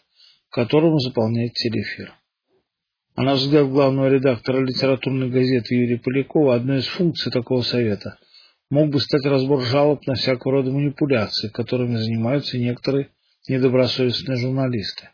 которому 0.51 0.99
заполняет 0.99 1.55
телеэфир. 1.55 2.13
А 3.17 3.23
на 3.23 3.35
взгляд 3.35 3.69
главного 3.69 4.09
редактора 4.09 4.65
литературной 4.65 5.29
газеты 5.29 5.75
Юрия 5.75 5.99
Полякова, 5.99 6.55
одной 6.55 6.79
из 6.79 6.87
функций 6.87 7.33
такого 7.33 7.63
совета 7.63 8.19
мог 8.71 8.91
бы 8.91 9.01
стать 9.01 9.25
разбор 9.25 9.63
жалоб 9.63 10.07
на 10.07 10.15
всякого 10.15 10.57
рода 10.57 10.71
манипуляции, 10.71 11.49
которыми 11.49 11.97
занимаются 11.97 12.59
некоторые 12.59 13.09
недобросовестные 13.49 14.37
журналисты. 14.37 15.09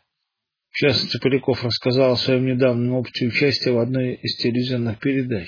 Частности, 0.75 1.17
Поляков 1.21 1.63
рассказал 1.63 2.11
о 2.11 2.17
своем 2.17 2.47
недавнем 2.47 2.95
опыте 2.95 3.27
участия 3.27 3.71
в 3.71 3.79
одной 3.79 4.15
из 4.15 4.35
телевизионных 4.35 4.99
передач, 4.99 5.47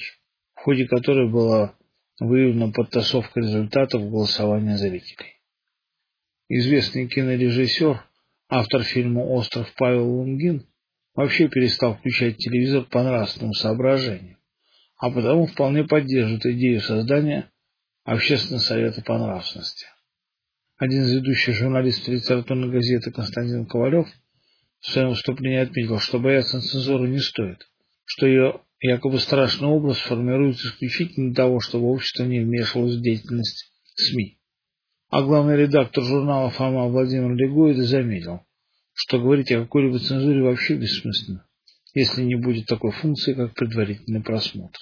в 0.55 0.61
ходе 0.61 0.87
которой 0.87 1.29
была 1.29 1.75
выявлена 2.17 2.71
подтасовка 2.71 3.41
результатов 3.41 4.09
голосования 4.09 4.77
зрителей. 4.77 5.41
Известный 6.47 7.09
кинорежиссер, 7.09 8.05
автор 8.47 8.83
фильма 8.83 9.19
«Остров» 9.19 9.69
Павел 9.75 10.07
Лунгин 10.07 10.65
вообще 11.13 11.49
перестал 11.49 11.97
включать 11.97 12.37
телевизор 12.37 12.85
по 12.85 13.03
нравственным 13.03 13.51
соображениям, 13.51 14.37
а 14.97 15.11
потому 15.11 15.47
вполне 15.47 15.83
поддерживает 15.83 16.45
идею 16.45 16.79
создания 16.79 17.51
общественного 18.05 18.61
совета 18.61 19.01
по 19.01 19.17
нравственности. 19.17 19.87
Один 20.77 21.01
из 21.01 21.11
ведущих 21.15 21.53
журналистов 21.55 22.07
литературной 22.07 22.69
газеты 22.69 23.11
Константин 23.11 23.65
Ковалев 23.65 24.07
своем 24.81 25.09
выступлении 25.09 25.59
отметил, 25.59 25.99
что 25.99 26.19
бояться 26.19 26.61
цензуры 26.61 27.09
не 27.09 27.19
стоит, 27.19 27.67
что 28.05 28.27
ее 28.27 28.61
якобы 28.79 29.19
страшный 29.19 29.67
образ 29.67 29.97
формируется 29.97 30.67
исключительно 30.67 31.27
для 31.27 31.35
того, 31.35 31.59
чтобы 31.59 31.87
общество 31.87 32.23
не 32.23 32.39
вмешивалось 32.39 32.95
в 32.95 33.01
деятельность 33.01 33.71
СМИ. 33.95 34.37
А 35.09 35.23
главный 35.23 35.57
редактор 35.57 36.03
журнала 36.03 36.49
Фома 36.49 36.87
Владимир 36.87 37.33
Легоида 37.33 37.83
заметил, 37.83 38.41
что 38.93 39.19
говорить 39.19 39.51
о 39.51 39.61
какой-либо 39.61 39.99
цензуре 39.99 40.41
вообще 40.41 40.75
бессмысленно, 40.75 41.47
если 41.93 42.23
не 42.23 42.35
будет 42.35 42.67
такой 42.67 42.91
функции, 42.91 43.33
как 43.33 43.53
предварительный 43.53 44.21
просмотр. 44.21 44.79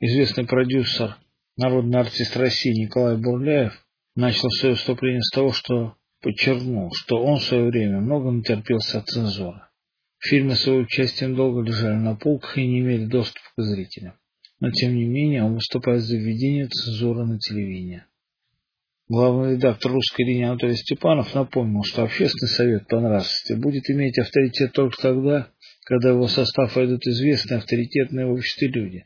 Известный 0.00 0.46
продюсер, 0.46 1.16
народный 1.56 2.00
артист 2.00 2.36
России 2.36 2.70
Николай 2.70 3.16
Бурляев 3.16 3.72
начал 4.14 4.48
свое 4.50 4.74
выступление 4.74 5.22
с 5.22 5.30
того, 5.30 5.52
что 5.52 5.96
подчеркнул, 6.24 6.90
что 6.94 7.22
он 7.22 7.38
в 7.38 7.44
свое 7.44 7.68
время 7.70 8.00
много 8.00 8.30
натерпелся 8.30 8.98
от 8.98 9.06
цензуры. 9.06 9.60
Фильмы 10.18 10.54
с 10.54 10.66
его 10.66 10.78
участием 10.78 11.36
долго 11.36 11.60
лежали 11.60 11.96
на 11.96 12.16
полках 12.16 12.56
и 12.56 12.66
не 12.66 12.80
имели 12.80 13.04
доступа 13.04 13.46
к 13.56 13.62
зрителям. 13.62 14.14
Но 14.58 14.70
тем 14.70 14.96
не 14.96 15.04
менее 15.04 15.44
он 15.44 15.54
выступает 15.54 16.00
за 16.00 16.16
введение 16.16 16.66
цензуры 16.66 17.26
на 17.26 17.38
телевидении. 17.38 18.04
Главный 19.06 19.56
редактор 19.56 19.92
русской 19.92 20.22
линии 20.22 20.44
Анатолий 20.44 20.76
Степанов 20.76 21.34
напомнил, 21.34 21.82
что 21.84 22.04
общественный 22.04 22.48
совет 22.48 22.88
по 22.88 23.00
нравственности 23.00 23.52
будет 23.60 23.90
иметь 23.90 24.18
авторитет 24.18 24.72
только 24.72 24.96
тогда, 24.96 25.50
когда 25.84 26.12
в 26.12 26.14
его 26.14 26.28
состав 26.28 26.74
войдут 26.74 27.06
известные 27.06 27.58
авторитетные 27.58 28.24
в 28.24 28.32
обществе 28.32 28.68
люди, 28.68 29.04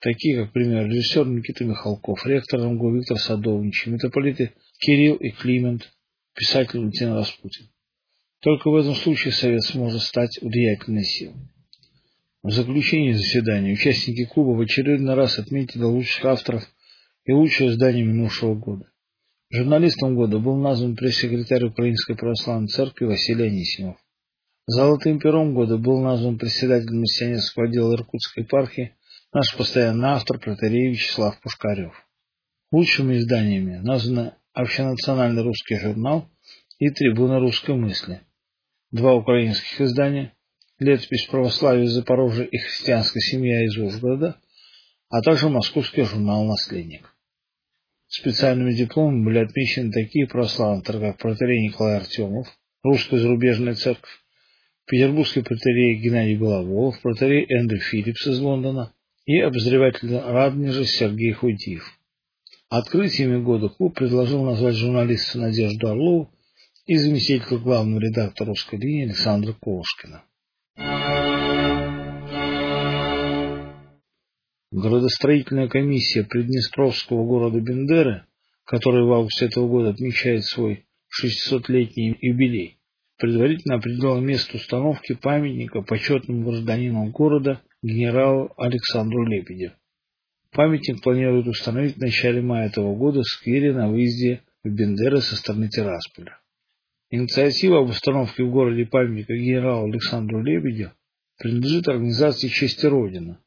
такие 0.00 0.38
как, 0.38 0.46
например, 0.46 0.88
режиссер 0.88 1.24
Никита 1.28 1.64
Михалков, 1.64 2.26
ректор 2.26 2.58
МГУ 2.66 2.96
Виктор 2.96 3.16
Садовнич, 3.16 3.86
митрополиты 3.86 4.54
Кирилл 4.80 5.14
и 5.14 5.30
Климент, 5.30 5.88
писатель 6.38 6.78
Валентин 6.78 7.12
Распутин. 7.14 7.68
Только 8.40 8.70
в 8.70 8.76
этом 8.76 8.94
случае 8.94 9.32
Совет 9.32 9.62
сможет 9.64 10.02
стать 10.02 10.38
влиятельной 10.40 11.04
силой. 11.04 11.34
В 12.44 12.52
заключении 12.52 13.12
заседания 13.12 13.72
участники 13.72 14.24
клуба 14.24 14.56
в 14.56 14.60
очередной 14.60 15.16
раз 15.16 15.40
отметили 15.40 15.82
лучших 15.82 16.24
авторов 16.24 16.62
и 17.24 17.32
лучшее 17.32 17.70
издание 17.70 18.04
минувшего 18.04 18.54
года. 18.54 18.88
Журналистом 19.50 20.14
года 20.14 20.38
был 20.38 20.56
назван 20.56 20.94
пресс-секретарь 20.94 21.64
Украинской 21.64 22.14
Православной 22.14 22.68
Церкви 22.68 23.06
Василий 23.06 23.48
Анисимов. 23.48 23.96
Золотым 24.66 25.18
пером 25.18 25.54
года 25.54 25.76
был 25.76 26.00
назван 26.00 26.38
председатель 26.38 26.94
миссионерского 26.94 27.66
отдела 27.66 27.94
Иркутской 27.94 28.44
епархии 28.44 28.94
наш 29.32 29.56
постоянный 29.56 30.10
автор 30.10 30.38
протерей 30.38 30.90
Вячеслав 30.90 31.40
Пушкарев. 31.40 31.94
Лучшими 32.70 33.16
изданиями 33.16 33.78
названы 33.78 34.34
Общенациональный 34.58 35.44
русский 35.44 35.76
журнал 35.76 36.28
и 36.80 36.90
Трибуна 36.90 37.38
русской 37.38 37.76
мысли 37.76 38.22
два 38.90 39.14
украинских 39.14 39.80
издания 39.80 40.34
«Летопись 40.80 41.26
православия 41.26 41.86
Запорожья» 41.86 42.42
и 42.42 42.58
«Христианская 42.58 43.20
семья 43.20 43.64
из 43.64 43.78
Ужгорода», 43.78 44.40
а 45.10 45.20
также 45.20 45.48
московский 45.48 46.02
журнал 46.02 46.44
«Наследник». 46.44 47.14
Специальными 48.08 48.72
дипломами 48.72 49.26
были 49.26 49.38
отмечены 49.38 49.92
такие 49.92 50.26
православные 50.26 50.82
как 50.82 51.18
протерей 51.18 51.68
Николай 51.68 51.98
Артемов, 51.98 52.48
Русская 52.82 53.18
зарубежная 53.18 53.76
церковь, 53.76 54.10
Петербургский 54.86 55.42
протерей 55.42 56.00
Геннадий 56.02 56.36
Головолов, 56.36 57.00
протерей 57.00 57.46
Эндрю 57.48 57.78
Филлипс 57.78 58.26
из 58.26 58.40
Лондона 58.40 58.92
и 59.24 59.38
обозреватель 59.38 60.16
Раднежа 60.16 60.84
Сергей 60.84 61.30
Худиев. 61.30 61.97
Открытиями 62.70 63.42
года 63.42 63.70
клуб 63.70 63.94
предложил 63.94 64.44
назвать 64.44 64.74
журналиста 64.74 65.38
Надежду 65.38 65.88
Орлову 65.88 66.30
и 66.84 66.96
заместителя 66.96 67.56
главного 67.56 67.98
редактора 67.98 68.48
русской 68.48 68.78
линии 68.78 69.04
Александра 69.04 69.54
Колышкина. 69.54 70.22
Городостроительная 74.70 75.68
комиссия 75.68 76.24
Приднестровского 76.24 77.24
города 77.24 77.58
Бендеры, 77.58 78.26
которая 78.64 79.04
в 79.04 79.12
августе 79.12 79.46
этого 79.46 79.66
года 79.66 79.88
отмечает 79.88 80.44
свой 80.44 80.84
600-летний 81.24 82.18
юбилей, 82.20 82.78
предварительно 83.16 83.76
определила 83.76 84.18
место 84.18 84.58
установки 84.58 85.14
памятника 85.14 85.80
почетному 85.80 86.44
гражданину 86.44 87.10
города 87.12 87.62
генералу 87.82 88.52
Александру 88.58 89.24
Лебедю. 89.24 89.72
Памятник 90.52 91.02
планируют 91.02 91.46
установить 91.46 91.96
в 91.96 92.00
начале 92.00 92.40
мая 92.40 92.68
этого 92.68 92.96
года 92.96 93.20
в 93.20 93.26
сквере 93.26 93.72
на 93.72 93.88
выезде 93.88 94.42
в 94.64 94.70
Бендеры 94.70 95.20
со 95.20 95.36
стороны 95.36 95.68
Тирасполя. 95.68 96.38
Инициатива 97.10 97.80
об 97.80 97.88
установке 97.88 98.44
в 98.44 98.50
городе 98.50 98.86
памятника 98.86 99.34
генералу 99.34 99.90
Александру 99.90 100.42
Лебедю 100.42 100.92
принадлежит 101.38 101.88
организации 101.88 102.48
«Честь 102.48 102.84
Родина», 102.84 103.40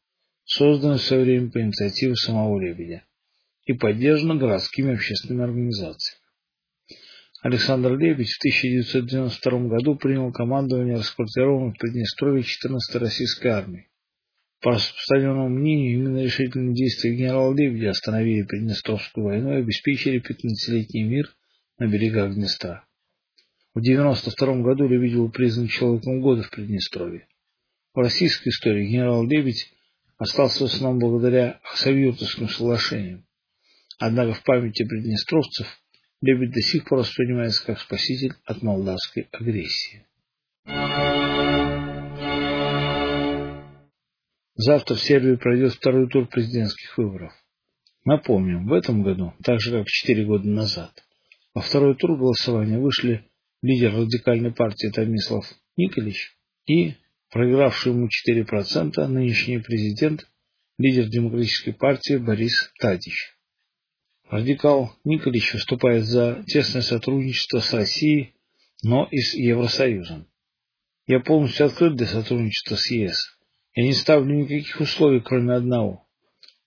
созданной 0.45 0.97
в 0.97 1.01
свое 1.01 1.23
время 1.23 1.51
по 1.51 1.61
инициативе 1.61 2.15
самого 2.15 2.59
Лебедя 2.59 3.03
и 3.65 3.73
поддержана 3.73 4.35
городскими 4.35 4.93
общественными 4.93 5.43
организациями. 5.43 6.21
Александр 7.43 7.97
Лебедь 7.97 8.29
в 8.29 8.39
1992 8.39 9.67
году 9.67 9.95
принял 9.95 10.31
командование 10.31 10.95
расквартированной 10.95 11.73
в 11.73 11.77
Приднестровье 11.77 12.43
14-й 12.43 12.97
российской 12.99 13.47
армии. 13.47 13.90
По 14.61 14.73
распространенному 14.73 15.49
мнению, 15.49 15.93
именно 15.93 16.23
решительные 16.23 16.75
действия 16.75 17.15
генерала 17.15 17.51
Лебедя 17.53 17.89
остановили 17.89 18.43
Приднестровскую 18.43 19.25
войну 19.25 19.53
и 19.53 19.61
обеспечили 19.61 20.21
15-летний 20.21 21.03
мир 21.03 21.35
на 21.79 21.87
берегах 21.87 22.35
Днестра. 22.35 22.85
В 23.73 23.79
1992 23.79 24.61
году 24.61 24.87
Лебедь 24.87 25.15
был 25.15 25.31
признан 25.31 25.67
человеком 25.67 26.21
года 26.21 26.43
в 26.43 26.51
Приднестровье. 26.51 27.27
В 27.95 27.99
российской 27.99 28.49
истории 28.49 28.85
генерал 28.85 29.25
Лебедь 29.25 29.73
остался 30.17 30.63
в 30.63 30.67
основном 30.67 30.99
благодаря 30.99 31.59
Хасавюртовским 31.63 32.47
соглашениям. 32.47 33.25
Однако 33.97 34.33
в 34.33 34.43
памяти 34.43 34.83
приднестровцев 34.83 35.67
Лебедь 36.21 36.51
до 36.51 36.61
сих 36.61 36.85
пор 36.85 36.99
воспринимается 36.99 37.65
как 37.65 37.79
спаситель 37.79 38.33
от 38.45 38.61
молдавской 38.61 39.27
агрессии. 39.31 40.05
Завтра 44.55 44.95
в 44.95 45.01
Сербии 45.01 45.35
пройдет 45.35 45.73
второй 45.73 46.09
тур 46.09 46.27
президентских 46.27 46.97
выборов. 46.97 47.33
Напомним, 48.03 48.67
в 48.67 48.73
этом 48.73 49.03
году, 49.03 49.33
так 49.43 49.59
же 49.61 49.71
как 49.71 49.87
четыре 49.87 50.25
года 50.25 50.47
назад, 50.47 50.91
во 51.53 51.61
второй 51.61 51.95
тур 51.95 52.17
голосования 52.17 52.79
вышли 52.79 53.29
лидер 53.61 53.93
радикальной 53.93 54.51
партии 54.51 54.91
Томислав 54.93 55.45
Николич 55.77 56.35
и 56.65 56.95
проигравший 57.29 57.93
ему 57.93 58.07
4% 58.07 59.07
нынешний 59.07 59.59
президент, 59.59 60.27
лидер 60.77 61.07
демократической 61.07 61.71
партии 61.71 62.17
Борис 62.17 62.71
Тадич. 62.79 63.35
Радикал 64.29 64.93
Николич 65.03 65.53
выступает 65.53 66.05
за 66.05 66.43
тесное 66.47 66.81
сотрудничество 66.81 67.59
с 67.59 67.73
Россией, 67.73 68.33
но 68.81 69.07
и 69.11 69.17
с 69.17 69.33
Евросоюзом. 69.33 70.27
Я 71.05 71.19
полностью 71.19 71.65
открыт 71.65 71.95
для 71.95 72.07
сотрудничества 72.07 72.75
с 72.75 72.89
ЕС. 72.89 73.40
Я 73.73 73.85
не 73.85 73.93
ставлю 73.93 74.35
никаких 74.35 74.81
условий, 74.81 75.21
кроме 75.21 75.53
одного. 75.53 76.05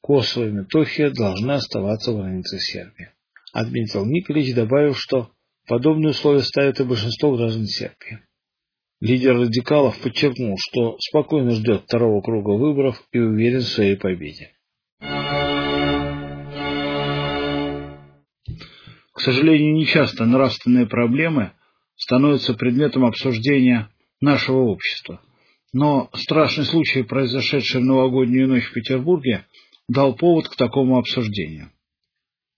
Косово 0.00 0.48
и 0.48 0.52
Метохия 0.52 1.10
должны 1.10 1.52
оставаться 1.52 2.12
в 2.12 2.16
границах 2.16 2.62
Сербии. 2.62 3.10
Отметил 3.52 4.06
Николич, 4.06 4.54
добавив, 4.54 4.98
что 4.98 5.30
подобные 5.66 6.10
условия 6.10 6.42
ставят 6.42 6.80
и 6.80 6.84
большинство 6.84 7.36
граждан 7.36 7.66
Сербии. 7.66 8.20
Лидер 9.00 9.38
радикалов 9.38 9.98
подчеркнул, 9.98 10.56
что 10.58 10.96
спокойно 10.98 11.50
ждет 11.50 11.82
второго 11.82 12.22
круга 12.22 12.52
выборов 12.52 13.02
и 13.12 13.18
уверен 13.18 13.60
в 13.60 13.68
своей 13.68 13.96
победе. 13.96 14.52
К 19.12 19.20
сожалению, 19.20 19.74
нечасто 19.74 20.24
нравственные 20.24 20.86
проблемы 20.86 21.52
становятся 21.96 22.54
предметом 22.54 23.04
обсуждения 23.04 23.90
нашего 24.20 24.62
общества– 24.62 25.20
но 25.74 26.08
страшный 26.14 26.66
случай, 26.66 27.02
произошедший 27.02 27.80
в 27.80 27.84
новогоднюю 27.84 28.46
ночь 28.46 28.62
в 28.62 28.72
Петербурге, 28.72 29.44
дал 29.88 30.14
повод 30.14 30.48
к 30.48 30.54
такому 30.54 30.98
обсуждению. 30.98 31.72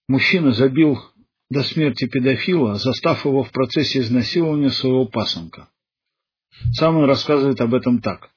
Мужчина 0.07 0.53
забил 0.53 0.99
до 1.49 1.63
смерти 1.63 2.07
педофила, 2.07 2.75
застав 2.75 3.25
его 3.25 3.43
в 3.43 3.53
процессе 3.53 4.01
изнасилования 4.01 4.69
своего 4.69 5.07
пасынка. 5.07 5.71
Сам 6.73 6.99
он 6.99 7.07
рассказывает 7.07 7.59
об 7.63 7.73
этом 7.73 8.03
так. 8.03 8.29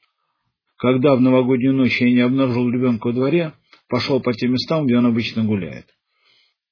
Когда 0.77 1.13
в 1.13 1.19
новогоднюю 1.19 1.75
ночь 1.75 1.99
я 1.99 2.09
не 2.09 2.21
обнаружил 2.21 2.69
ребенка 2.69 3.07
во 3.07 3.13
дворе, 3.13 3.53
пошел 3.89 4.21
по 4.21 4.31
тем 4.31 4.53
местам, 4.53 4.85
где 4.85 4.97
он 4.97 5.05
обычно 5.07 5.43
гуляет. 5.43 5.87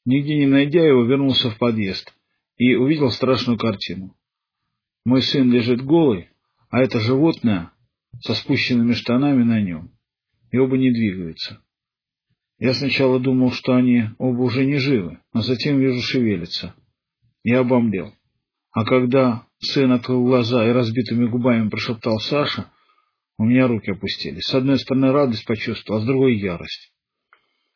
Нигде 0.05 0.37
не 0.37 0.45
найдя 0.45 0.87
его, 0.87 1.03
вернулся 1.03 1.49
в 1.49 1.57
подъезд 1.57 2.13
и 2.55 2.73
увидел 2.73 3.11
страшную 3.11 3.59
картину. 3.59 4.15
Мой 5.05 5.21
сын 5.21 5.51
лежит 5.51 5.83
голый, 5.83 6.29
а 6.69 6.79
это 6.79 7.01
животное 7.01 7.73
со 8.21 8.33
спущенными 8.33 8.93
штанами 8.93 9.43
на 9.43 9.61
нем, 9.61 9.91
и 10.51 10.57
оба 10.57 10.77
не 10.77 10.91
двигаются. 10.91 11.61
Я 12.59 12.73
сначала 12.73 13.19
думал, 13.19 13.51
что 13.51 13.73
они 13.73 14.09
оба 14.17 14.41
уже 14.41 14.65
не 14.65 14.77
живы, 14.77 15.19
но 15.33 15.41
затем 15.41 15.79
вижу 15.79 16.01
шевелится. 16.01 16.75
Я 17.43 17.59
обомлел. 17.59 18.13
А 18.71 18.83
когда 18.83 19.45
сын 19.59 19.91
открыл 19.91 20.25
глаза 20.25 20.67
и 20.67 20.71
разбитыми 20.71 21.27
губами 21.27 21.69
прошептал 21.69 22.19
Саша, 22.19 22.71
у 23.37 23.45
меня 23.45 23.67
руки 23.67 23.91
опустились. 23.91 24.45
С 24.45 24.55
одной 24.55 24.79
стороны 24.79 25.11
радость 25.11 25.45
почувствовал, 25.45 25.99
а 25.99 26.03
с 26.03 26.05
другой 26.05 26.37
ярость. 26.37 26.91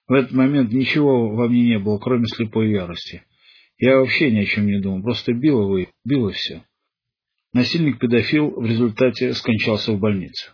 В 0.07 0.13
этот 0.13 0.31
момент 0.31 0.73
ничего 0.73 1.29
во 1.29 1.47
мне 1.47 1.63
не 1.63 1.79
было, 1.79 1.99
кроме 1.99 2.25
слепой 2.25 2.71
ярости. 2.71 3.23
Я 3.77 3.97
вообще 3.97 4.31
ни 4.31 4.39
о 4.39 4.45
чем 4.45 4.65
не 4.65 4.79
думал, 4.79 5.03
просто 5.03 5.33
бил 5.33 5.61
его 5.61 5.77
и 5.77 5.87
бил 6.03 6.29
и 6.29 6.33
все. 6.33 6.63
Насильник-педофил 7.53 8.51
в 8.51 8.65
результате 8.65 9.33
скончался 9.33 9.91
в 9.91 9.99
больнице. 9.99 10.51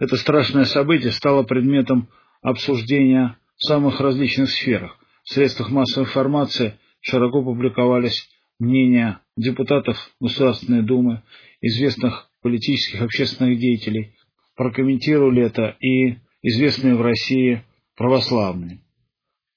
Это 0.00 0.16
страшное 0.16 0.64
событие 0.64 1.12
стало 1.12 1.44
предметом 1.44 2.08
обсуждения 2.42 3.38
в 3.56 3.64
самых 3.64 4.00
различных 4.00 4.50
сферах. 4.50 4.98
В 5.22 5.32
средствах 5.32 5.70
массовой 5.70 6.06
информации 6.06 6.78
широко 7.00 7.44
публиковались 7.44 8.28
мнения 8.58 9.20
депутатов 9.36 9.96
Государственной 10.20 10.82
Думы, 10.82 11.22
известных 11.60 12.28
политических 12.42 13.02
общественных 13.02 13.58
деятелей. 13.58 14.16
Прокомментировали 14.56 15.42
это 15.42 15.76
и 15.80 16.18
известные 16.42 16.96
в 16.96 17.02
России 17.02 17.62
православные. 17.96 18.80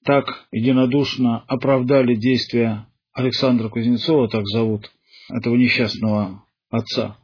Так 0.04 0.46
единодушно 0.52 1.44
оправдали 1.48 2.14
действия 2.14 2.86
Александра 3.12 3.68
Кузнецова, 3.68 4.28
так 4.28 4.46
зовут 4.46 4.90
этого 5.28 5.56
несчастного 5.56 6.44
отца, 6.70 7.16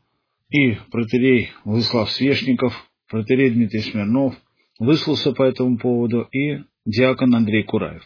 и 0.51 0.75
протерей 0.91 1.51
Владислав 1.65 2.11
Свешников, 2.11 2.75
протерей 3.09 3.51
Дмитрий 3.51 3.81
Смирнов, 3.81 4.35
выслался 4.79 5.33
по 5.33 5.43
этому 5.43 5.79
поводу 5.79 6.29
и 6.33 6.65
диакон 6.85 7.35
Андрей 7.35 7.63
Кураев. 7.63 8.03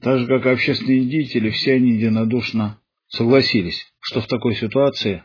Так 0.00 0.20
же, 0.20 0.26
как 0.26 0.46
и 0.46 0.50
общественные 0.50 1.06
деятели, 1.06 1.50
все 1.50 1.74
они 1.74 1.92
единодушно 1.92 2.78
согласились, 3.08 3.92
что 4.00 4.20
в 4.20 4.26
такой 4.26 4.54
ситуации 4.54 5.24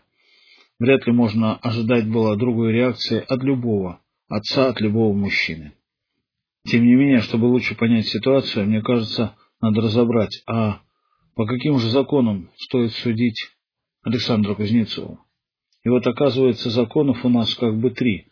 вряд 0.80 1.06
ли 1.06 1.14
можно 1.14 1.58
ожидать 1.58 2.08
было 2.08 2.36
другой 2.36 2.72
реакции 2.72 3.24
от 3.28 3.44
любого 3.44 4.00
отца, 4.30 4.70
от 4.70 4.82
любого 4.82 5.14
мужчины. 5.14 5.74
Тем 6.66 6.86
не 6.86 6.96
менее, 6.96 7.20
чтобы 7.20 7.46
лучше 7.46 7.76
понять 7.76 8.08
ситуацию, 8.08 8.66
мне 8.66 8.82
кажется, 8.82 9.36
надо 9.62 9.82
разобрать, 9.82 10.42
а 10.48 10.82
по 11.36 11.46
каким 11.46 11.78
же 11.78 11.90
законам 11.90 12.50
стоит 12.58 12.94
судить 12.94 13.53
Александра 14.04 14.54
Кузнецова. 14.54 15.20
И 15.84 15.90
вот 15.90 16.06
оказывается, 16.08 16.70
законов 16.70 17.26
у 17.26 17.30
нас 17.30 17.56
как 17.56 17.78
бы 17.78 17.90
три. 17.92 18.28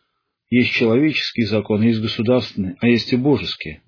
Есть 0.50 0.72
человеческие 0.72 1.48
законы, 1.48 1.86
есть 1.86 2.02
государственные, 2.02 2.76
а 2.80 2.88
есть 2.88 3.12
и 3.14 3.18
божеские. 3.18 3.82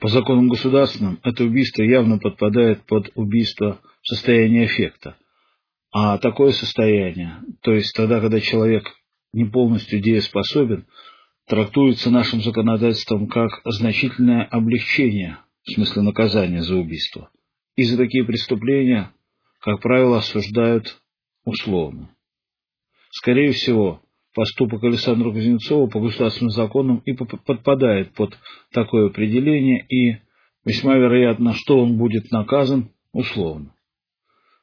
По 0.00 0.08
законам 0.08 0.48
государственным 0.48 1.18
это 1.24 1.44
убийство 1.44 1.82
явно 1.82 2.18
подпадает 2.18 2.82
под 2.84 3.10
убийство 3.14 3.80
в 4.02 4.06
состоянии 4.08 4.66
эффекта. 4.66 5.16
А 5.90 6.18
такое 6.18 6.52
состояние, 6.52 7.38
то 7.62 7.72
есть 7.72 7.94
тогда, 7.94 8.20
когда 8.20 8.40
человек 8.40 8.84
не 9.32 9.44
полностью 9.44 10.00
дееспособен, 10.00 10.86
трактуется 11.46 12.10
нашим 12.10 12.42
законодательством 12.42 13.26
как 13.26 13.62
значительное 13.64 14.44
облегчение, 14.44 15.38
в 15.64 15.72
смысле 15.72 16.02
наказания 16.02 16.62
за 16.62 16.76
убийство. 16.76 17.30
И 17.74 17.84
за 17.84 17.96
такие 17.96 18.24
преступления, 18.24 19.12
как 19.60 19.80
правило, 19.80 20.18
осуждают 20.18 21.00
условно. 21.44 22.14
Скорее 23.10 23.52
всего, 23.52 24.02
поступок 24.34 24.84
Александра 24.84 25.30
Кузнецова 25.30 25.88
по 25.88 26.00
государственным 26.00 26.50
законам 26.50 26.98
и 27.04 27.12
подпадает 27.12 28.14
под 28.14 28.38
такое 28.72 29.06
определение, 29.06 29.84
и 29.88 30.18
весьма 30.64 30.96
вероятно, 30.96 31.54
что 31.54 31.80
он 31.80 31.96
будет 31.96 32.30
наказан 32.30 32.90
условно. 33.12 33.74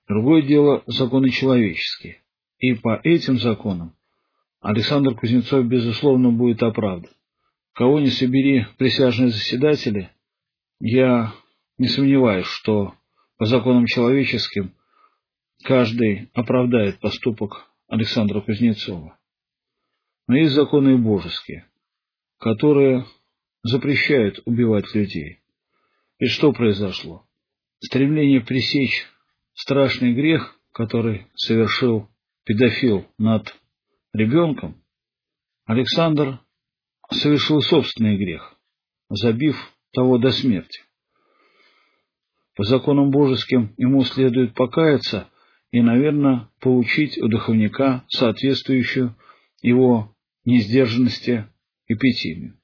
Другое 0.07 0.43
дело– 0.43 0.83
законы 0.85 1.29
человеческие. 1.29 2.21
И 2.59 2.73
по 2.75 2.99
этим 3.03 3.37
законам 3.39 3.95
Александр 4.61 5.15
Кузнецов, 5.15 5.65
безусловно, 5.65 6.31
будет 6.31 6.63
оправдан. 6.63 7.11
Кого 7.73 7.99
не 7.99 8.09
собери 8.09 8.65
присяжные 8.77 9.29
заседатели, 9.29 10.09
я 10.79 11.33
не 11.77 11.87
сомневаюсь, 11.87 12.45
что 12.45 12.93
по 13.37 13.45
законам 13.45 13.85
человеческим 13.85 14.73
каждый 15.65 16.29
оправдает 16.33 16.99
поступок 16.99 17.67
Александра 17.87 18.39
Кузнецова. 18.39 19.17
Но 20.27 20.37
есть 20.37 20.53
законы 20.53 20.97
божеские, 20.97 21.67
которые 22.37 23.05
запрещают 23.63 24.39
убивать 24.45 24.93
людей. 24.93 25.39
И 26.19 26.27
что 26.27 26.53
произошло? 26.53 27.27
Стремление 27.79 28.41
пресечь 28.41 29.07
страшный 29.53 30.13
грех, 30.13 30.55
который 30.71 31.27
совершил 31.33 32.09
педофил 32.43 33.07
над 33.17 33.55
ребенком, 34.13 34.83
Александр 35.65 36.41
совершил 37.11 37.61
собственный 37.61 38.17
грех, 38.17 38.55
забив 39.09 39.57
того 39.93 40.19
до 40.19 40.29
смерти. 40.29 40.81
По 42.55 42.63
законам 42.63 43.09
божеским 43.09 43.73
ему 43.77 44.03
следует 44.03 44.53
покаяться 44.53 45.29
и, 45.75 45.81
наверное, 45.81 46.47
получить 46.61 47.17
у 47.17 47.27
духовника 47.27 48.05
соответствующую 48.07 49.13
его 49.61 50.15
несдержанности 50.45 51.49
эпитимию. 51.89 52.57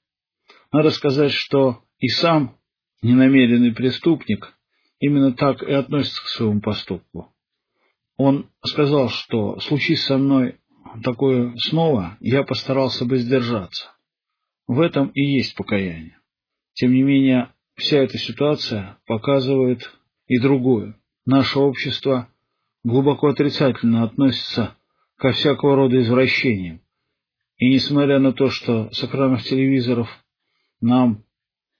Надо 0.71 0.91
сказать, 0.91 1.33
что 1.33 1.83
и 1.99 2.07
сам 2.07 2.57
ненамеренный 3.01 3.73
преступник 3.73 4.53
именно 4.99 5.33
так 5.33 5.61
и 5.61 5.73
относится 5.73 6.23
к 6.23 6.29
своему 6.29 6.61
поступку. 6.61 7.35
Он 8.15 8.49
сказал, 8.63 9.09
что 9.09 9.59
случись 9.59 10.05
со 10.05 10.17
мной 10.17 10.61
такое 11.03 11.53
снова, 11.57 12.15
я 12.21 12.43
постарался 12.43 13.03
бы 13.03 13.17
сдержаться. 13.17 13.91
В 14.67 14.79
этом 14.79 15.09
и 15.09 15.21
есть 15.21 15.53
покаяние. 15.55 16.17
Тем 16.75 16.93
не 16.93 17.03
менее, 17.03 17.49
вся 17.75 17.97
эта 17.97 18.17
ситуация 18.17 18.99
показывает 19.05 19.91
и 20.27 20.39
другое. 20.39 20.95
Наше 21.25 21.59
общество 21.59 22.29
глубоко 22.83 23.29
отрицательно 23.29 24.03
относится 24.03 24.75
ко 25.17 25.31
всякого 25.31 25.75
рода 25.75 25.99
извращениям, 26.01 26.81
и 27.57 27.69
несмотря 27.69 28.19
на 28.19 28.33
то, 28.33 28.49
что 28.49 28.91
с 28.91 29.03
экранов 29.03 29.43
телевизоров 29.43 30.09
нам 30.81 31.23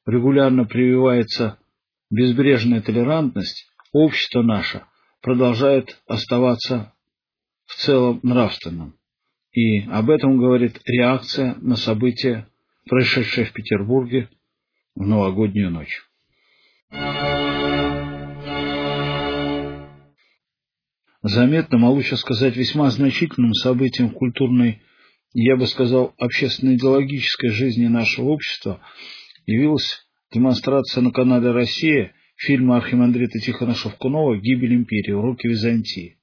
регулярно 0.06 0.66
прививается 0.66 1.58
безбрежная 2.12 2.82
толерантность, 2.82 3.68
общество 3.92 4.44
наше 4.44 4.84
продолжает 5.22 6.00
оставаться 6.08 6.94
в 7.66 7.76
целом 7.76 8.20
нравственным. 8.22 8.96
И 9.54 9.82
об 9.82 10.10
этом 10.10 10.38
говорит 10.38 10.80
реакция 10.86 11.56
на 11.62 11.76
события, 11.76 12.48
происшедшие 12.88 13.46
в 13.46 13.54
Петербурге 13.54 14.30
в 14.96 15.06
новогоднюю 15.06 15.72
ночь. 15.72 16.04
Заметным, 21.24 21.86
а 21.86 21.90
лучше 21.90 22.18
сказать 22.18 22.56
весьма 22.56 22.90
значительным 22.90 23.54
событием 23.54 24.10
в 24.10 24.14
культурной 24.14 24.82
я 25.34 25.56
бы 25.56 25.66
сказал, 25.66 26.14
общественно-идеологической 26.18 27.52
жизни 27.52 27.88
нашего 27.88 28.30
общества 28.30 28.82
явилась 29.46 30.06
демонстрация 30.34 31.02
на 31.02 31.12
канале 31.12 31.52
«Россия» 31.52 32.14
фильма 32.36 32.78
Архимандрита 32.78 33.40
Тихона 33.40 33.74
Шевкунова 33.74 34.38
«Гибель 34.38 34.76
империи. 34.76 35.12
Руки 35.12 35.48
Византии». 35.48 36.18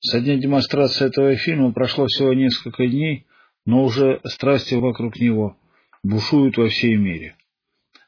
Со 0.00 0.20
дня 0.20 0.36
демонстрации 0.36 1.06
этого 1.06 1.34
фильма 1.36 1.72
прошло 1.72 2.06
всего 2.06 2.34
несколько 2.34 2.86
дней, 2.86 3.26
но 3.64 3.84
уже 3.84 4.20
страсти 4.24 4.74
вокруг 4.74 5.18
него 5.18 5.56
бушуют 6.02 6.56
во 6.58 6.68
всей 6.68 6.96
мире. 6.96 7.36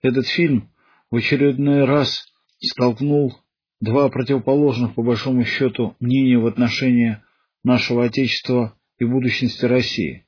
Этот 0.02 0.26
фильм 0.26 0.70
в 1.10 1.16
очередной 1.16 1.84
раз 1.84 2.26
столкнул 2.60 3.34
два 3.80 4.08
противоположных, 4.08 4.94
по 4.94 5.02
большому 5.02 5.44
счету, 5.44 5.96
мнения 6.00 6.38
в 6.38 6.46
отношении 6.46 7.22
нашего 7.64 8.04
Отечества 8.04 8.78
и 8.98 9.04
будущности 9.04 9.64
России. 9.64 10.26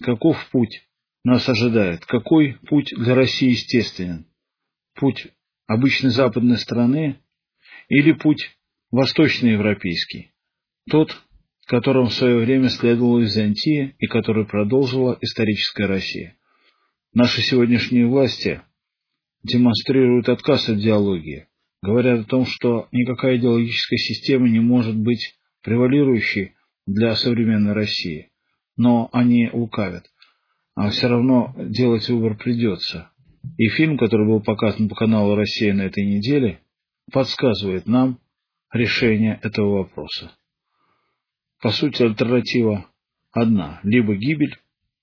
Каков 0.00 0.48
путь 0.50 0.88
нас 1.24 1.48
ожидает? 1.48 2.04
Какой 2.06 2.58
путь 2.68 2.92
для 2.96 3.14
России 3.14 3.50
естественен? 3.50 4.26
Путь 4.94 5.28
обычной 5.66 6.10
западной 6.10 6.58
страны 6.58 7.20
или 7.88 8.12
путь 8.12 8.56
восточноевропейский? 8.90 10.32
Тот, 10.88 11.16
которым 11.66 12.06
в 12.06 12.14
свое 12.14 12.38
время 12.38 12.68
следовала 12.68 13.20
Византия 13.20 13.94
и 13.98 14.06
который 14.06 14.46
продолжила 14.46 15.18
историческая 15.20 15.86
Россия. 15.86 16.36
Наши 17.12 17.40
сегодняшние 17.42 18.06
власти 18.06 18.60
демонстрируют 19.42 20.28
отказ 20.28 20.68
от 20.68 20.78
диалогии, 20.78 21.46
говорят 21.84 22.20
о 22.20 22.24
том, 22.24 22.46
что 22.46 22.88
никакая 22.92 23.36
идеологическая 23.36 23.98
система 23.98 24.48
не 24.48 24.58
может 24.58 24.96
быть 24.96 25.38
превалирующей 25.62 26.54
для 26.86 27.14
современной 27.14 27.74
России. 27.74 28.30
Но 28.76 29.10
они 29.12 29.50
лукавят. 29.52 30.06
А 30.74 30.90
все 30.90 31.08
равно 31.08 31.54
делать 31.56 32.08
выбор 32.08 32.36
придется. 32.36 33.10
И 33.58 33.68
фильм, 33.68 33.98
который 33.98 34.26
был 34.26 34.40
показан 34.40 34.88
по 34.88 34.96
каналу 34.96 35.36
«Россия» 35.36 35.74
на 35.74 35.82
этой 35.82 36.04
неделе, 36.04 36.60
подсказывает 37.12 37.86
нам 37.86 38.18
решение 38.72 39.38
этого 39.42 39.78
вопроса. 39.78 40.32
По 41.60 41.70
сути, 41.70 42.02
альтернатива 42.02 42.86
одна. 43.30 43.80
Либо 43.82 44.16
гибель, 44.16 44.56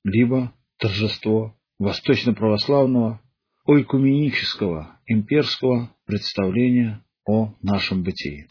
либо 0.04 0.52
торжество 0.78 1.56
восточно-православного, 1.78 3.22
ойкуменического, 3.66 5.00
имперского 5.06 5.96
представления 6.12 7.02
о 7.26 7.54
нашем 7.62 8.04
бытии. 8.04 8.46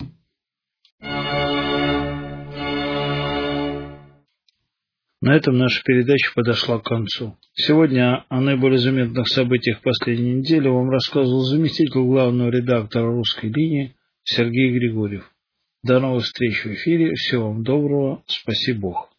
На 5.21 5.37
этом 5.37 5.59
наша 5.59 5.83
передача 5.85 6.33
подошла 6.35 6.79
к 6.79 6.85
концу. 6.85 7.37
Сегодня 7.53 8.25
о 8.31 8.41
наиболее 8.41 8.79
заметных 8.79 9.29
событиях 9.29 9.83
последней 9.83 10.37
недели 10.37 10.69
вам 10.69 10.89
рассказывал 10.89 11.43
заместитель 11.43 12.01
главного 12.01 12.49
редактора 12.49 13.13
«Русской 13.13 13.51
линии» 13.51 13.95
Сергей 14.25 14.73
Григорьев. 14.73 15.31
До 15.83 16.01
новых 16.01 16.25
встреч 16.25 16.65
в 16.65 16.73
эфире. 16.73 17.13
Всего 17.15 17.49
вам 17.49 17.63
доброго. 17.63 18.23
Спаси 18.27 18.73
Бог. 18.73 19.10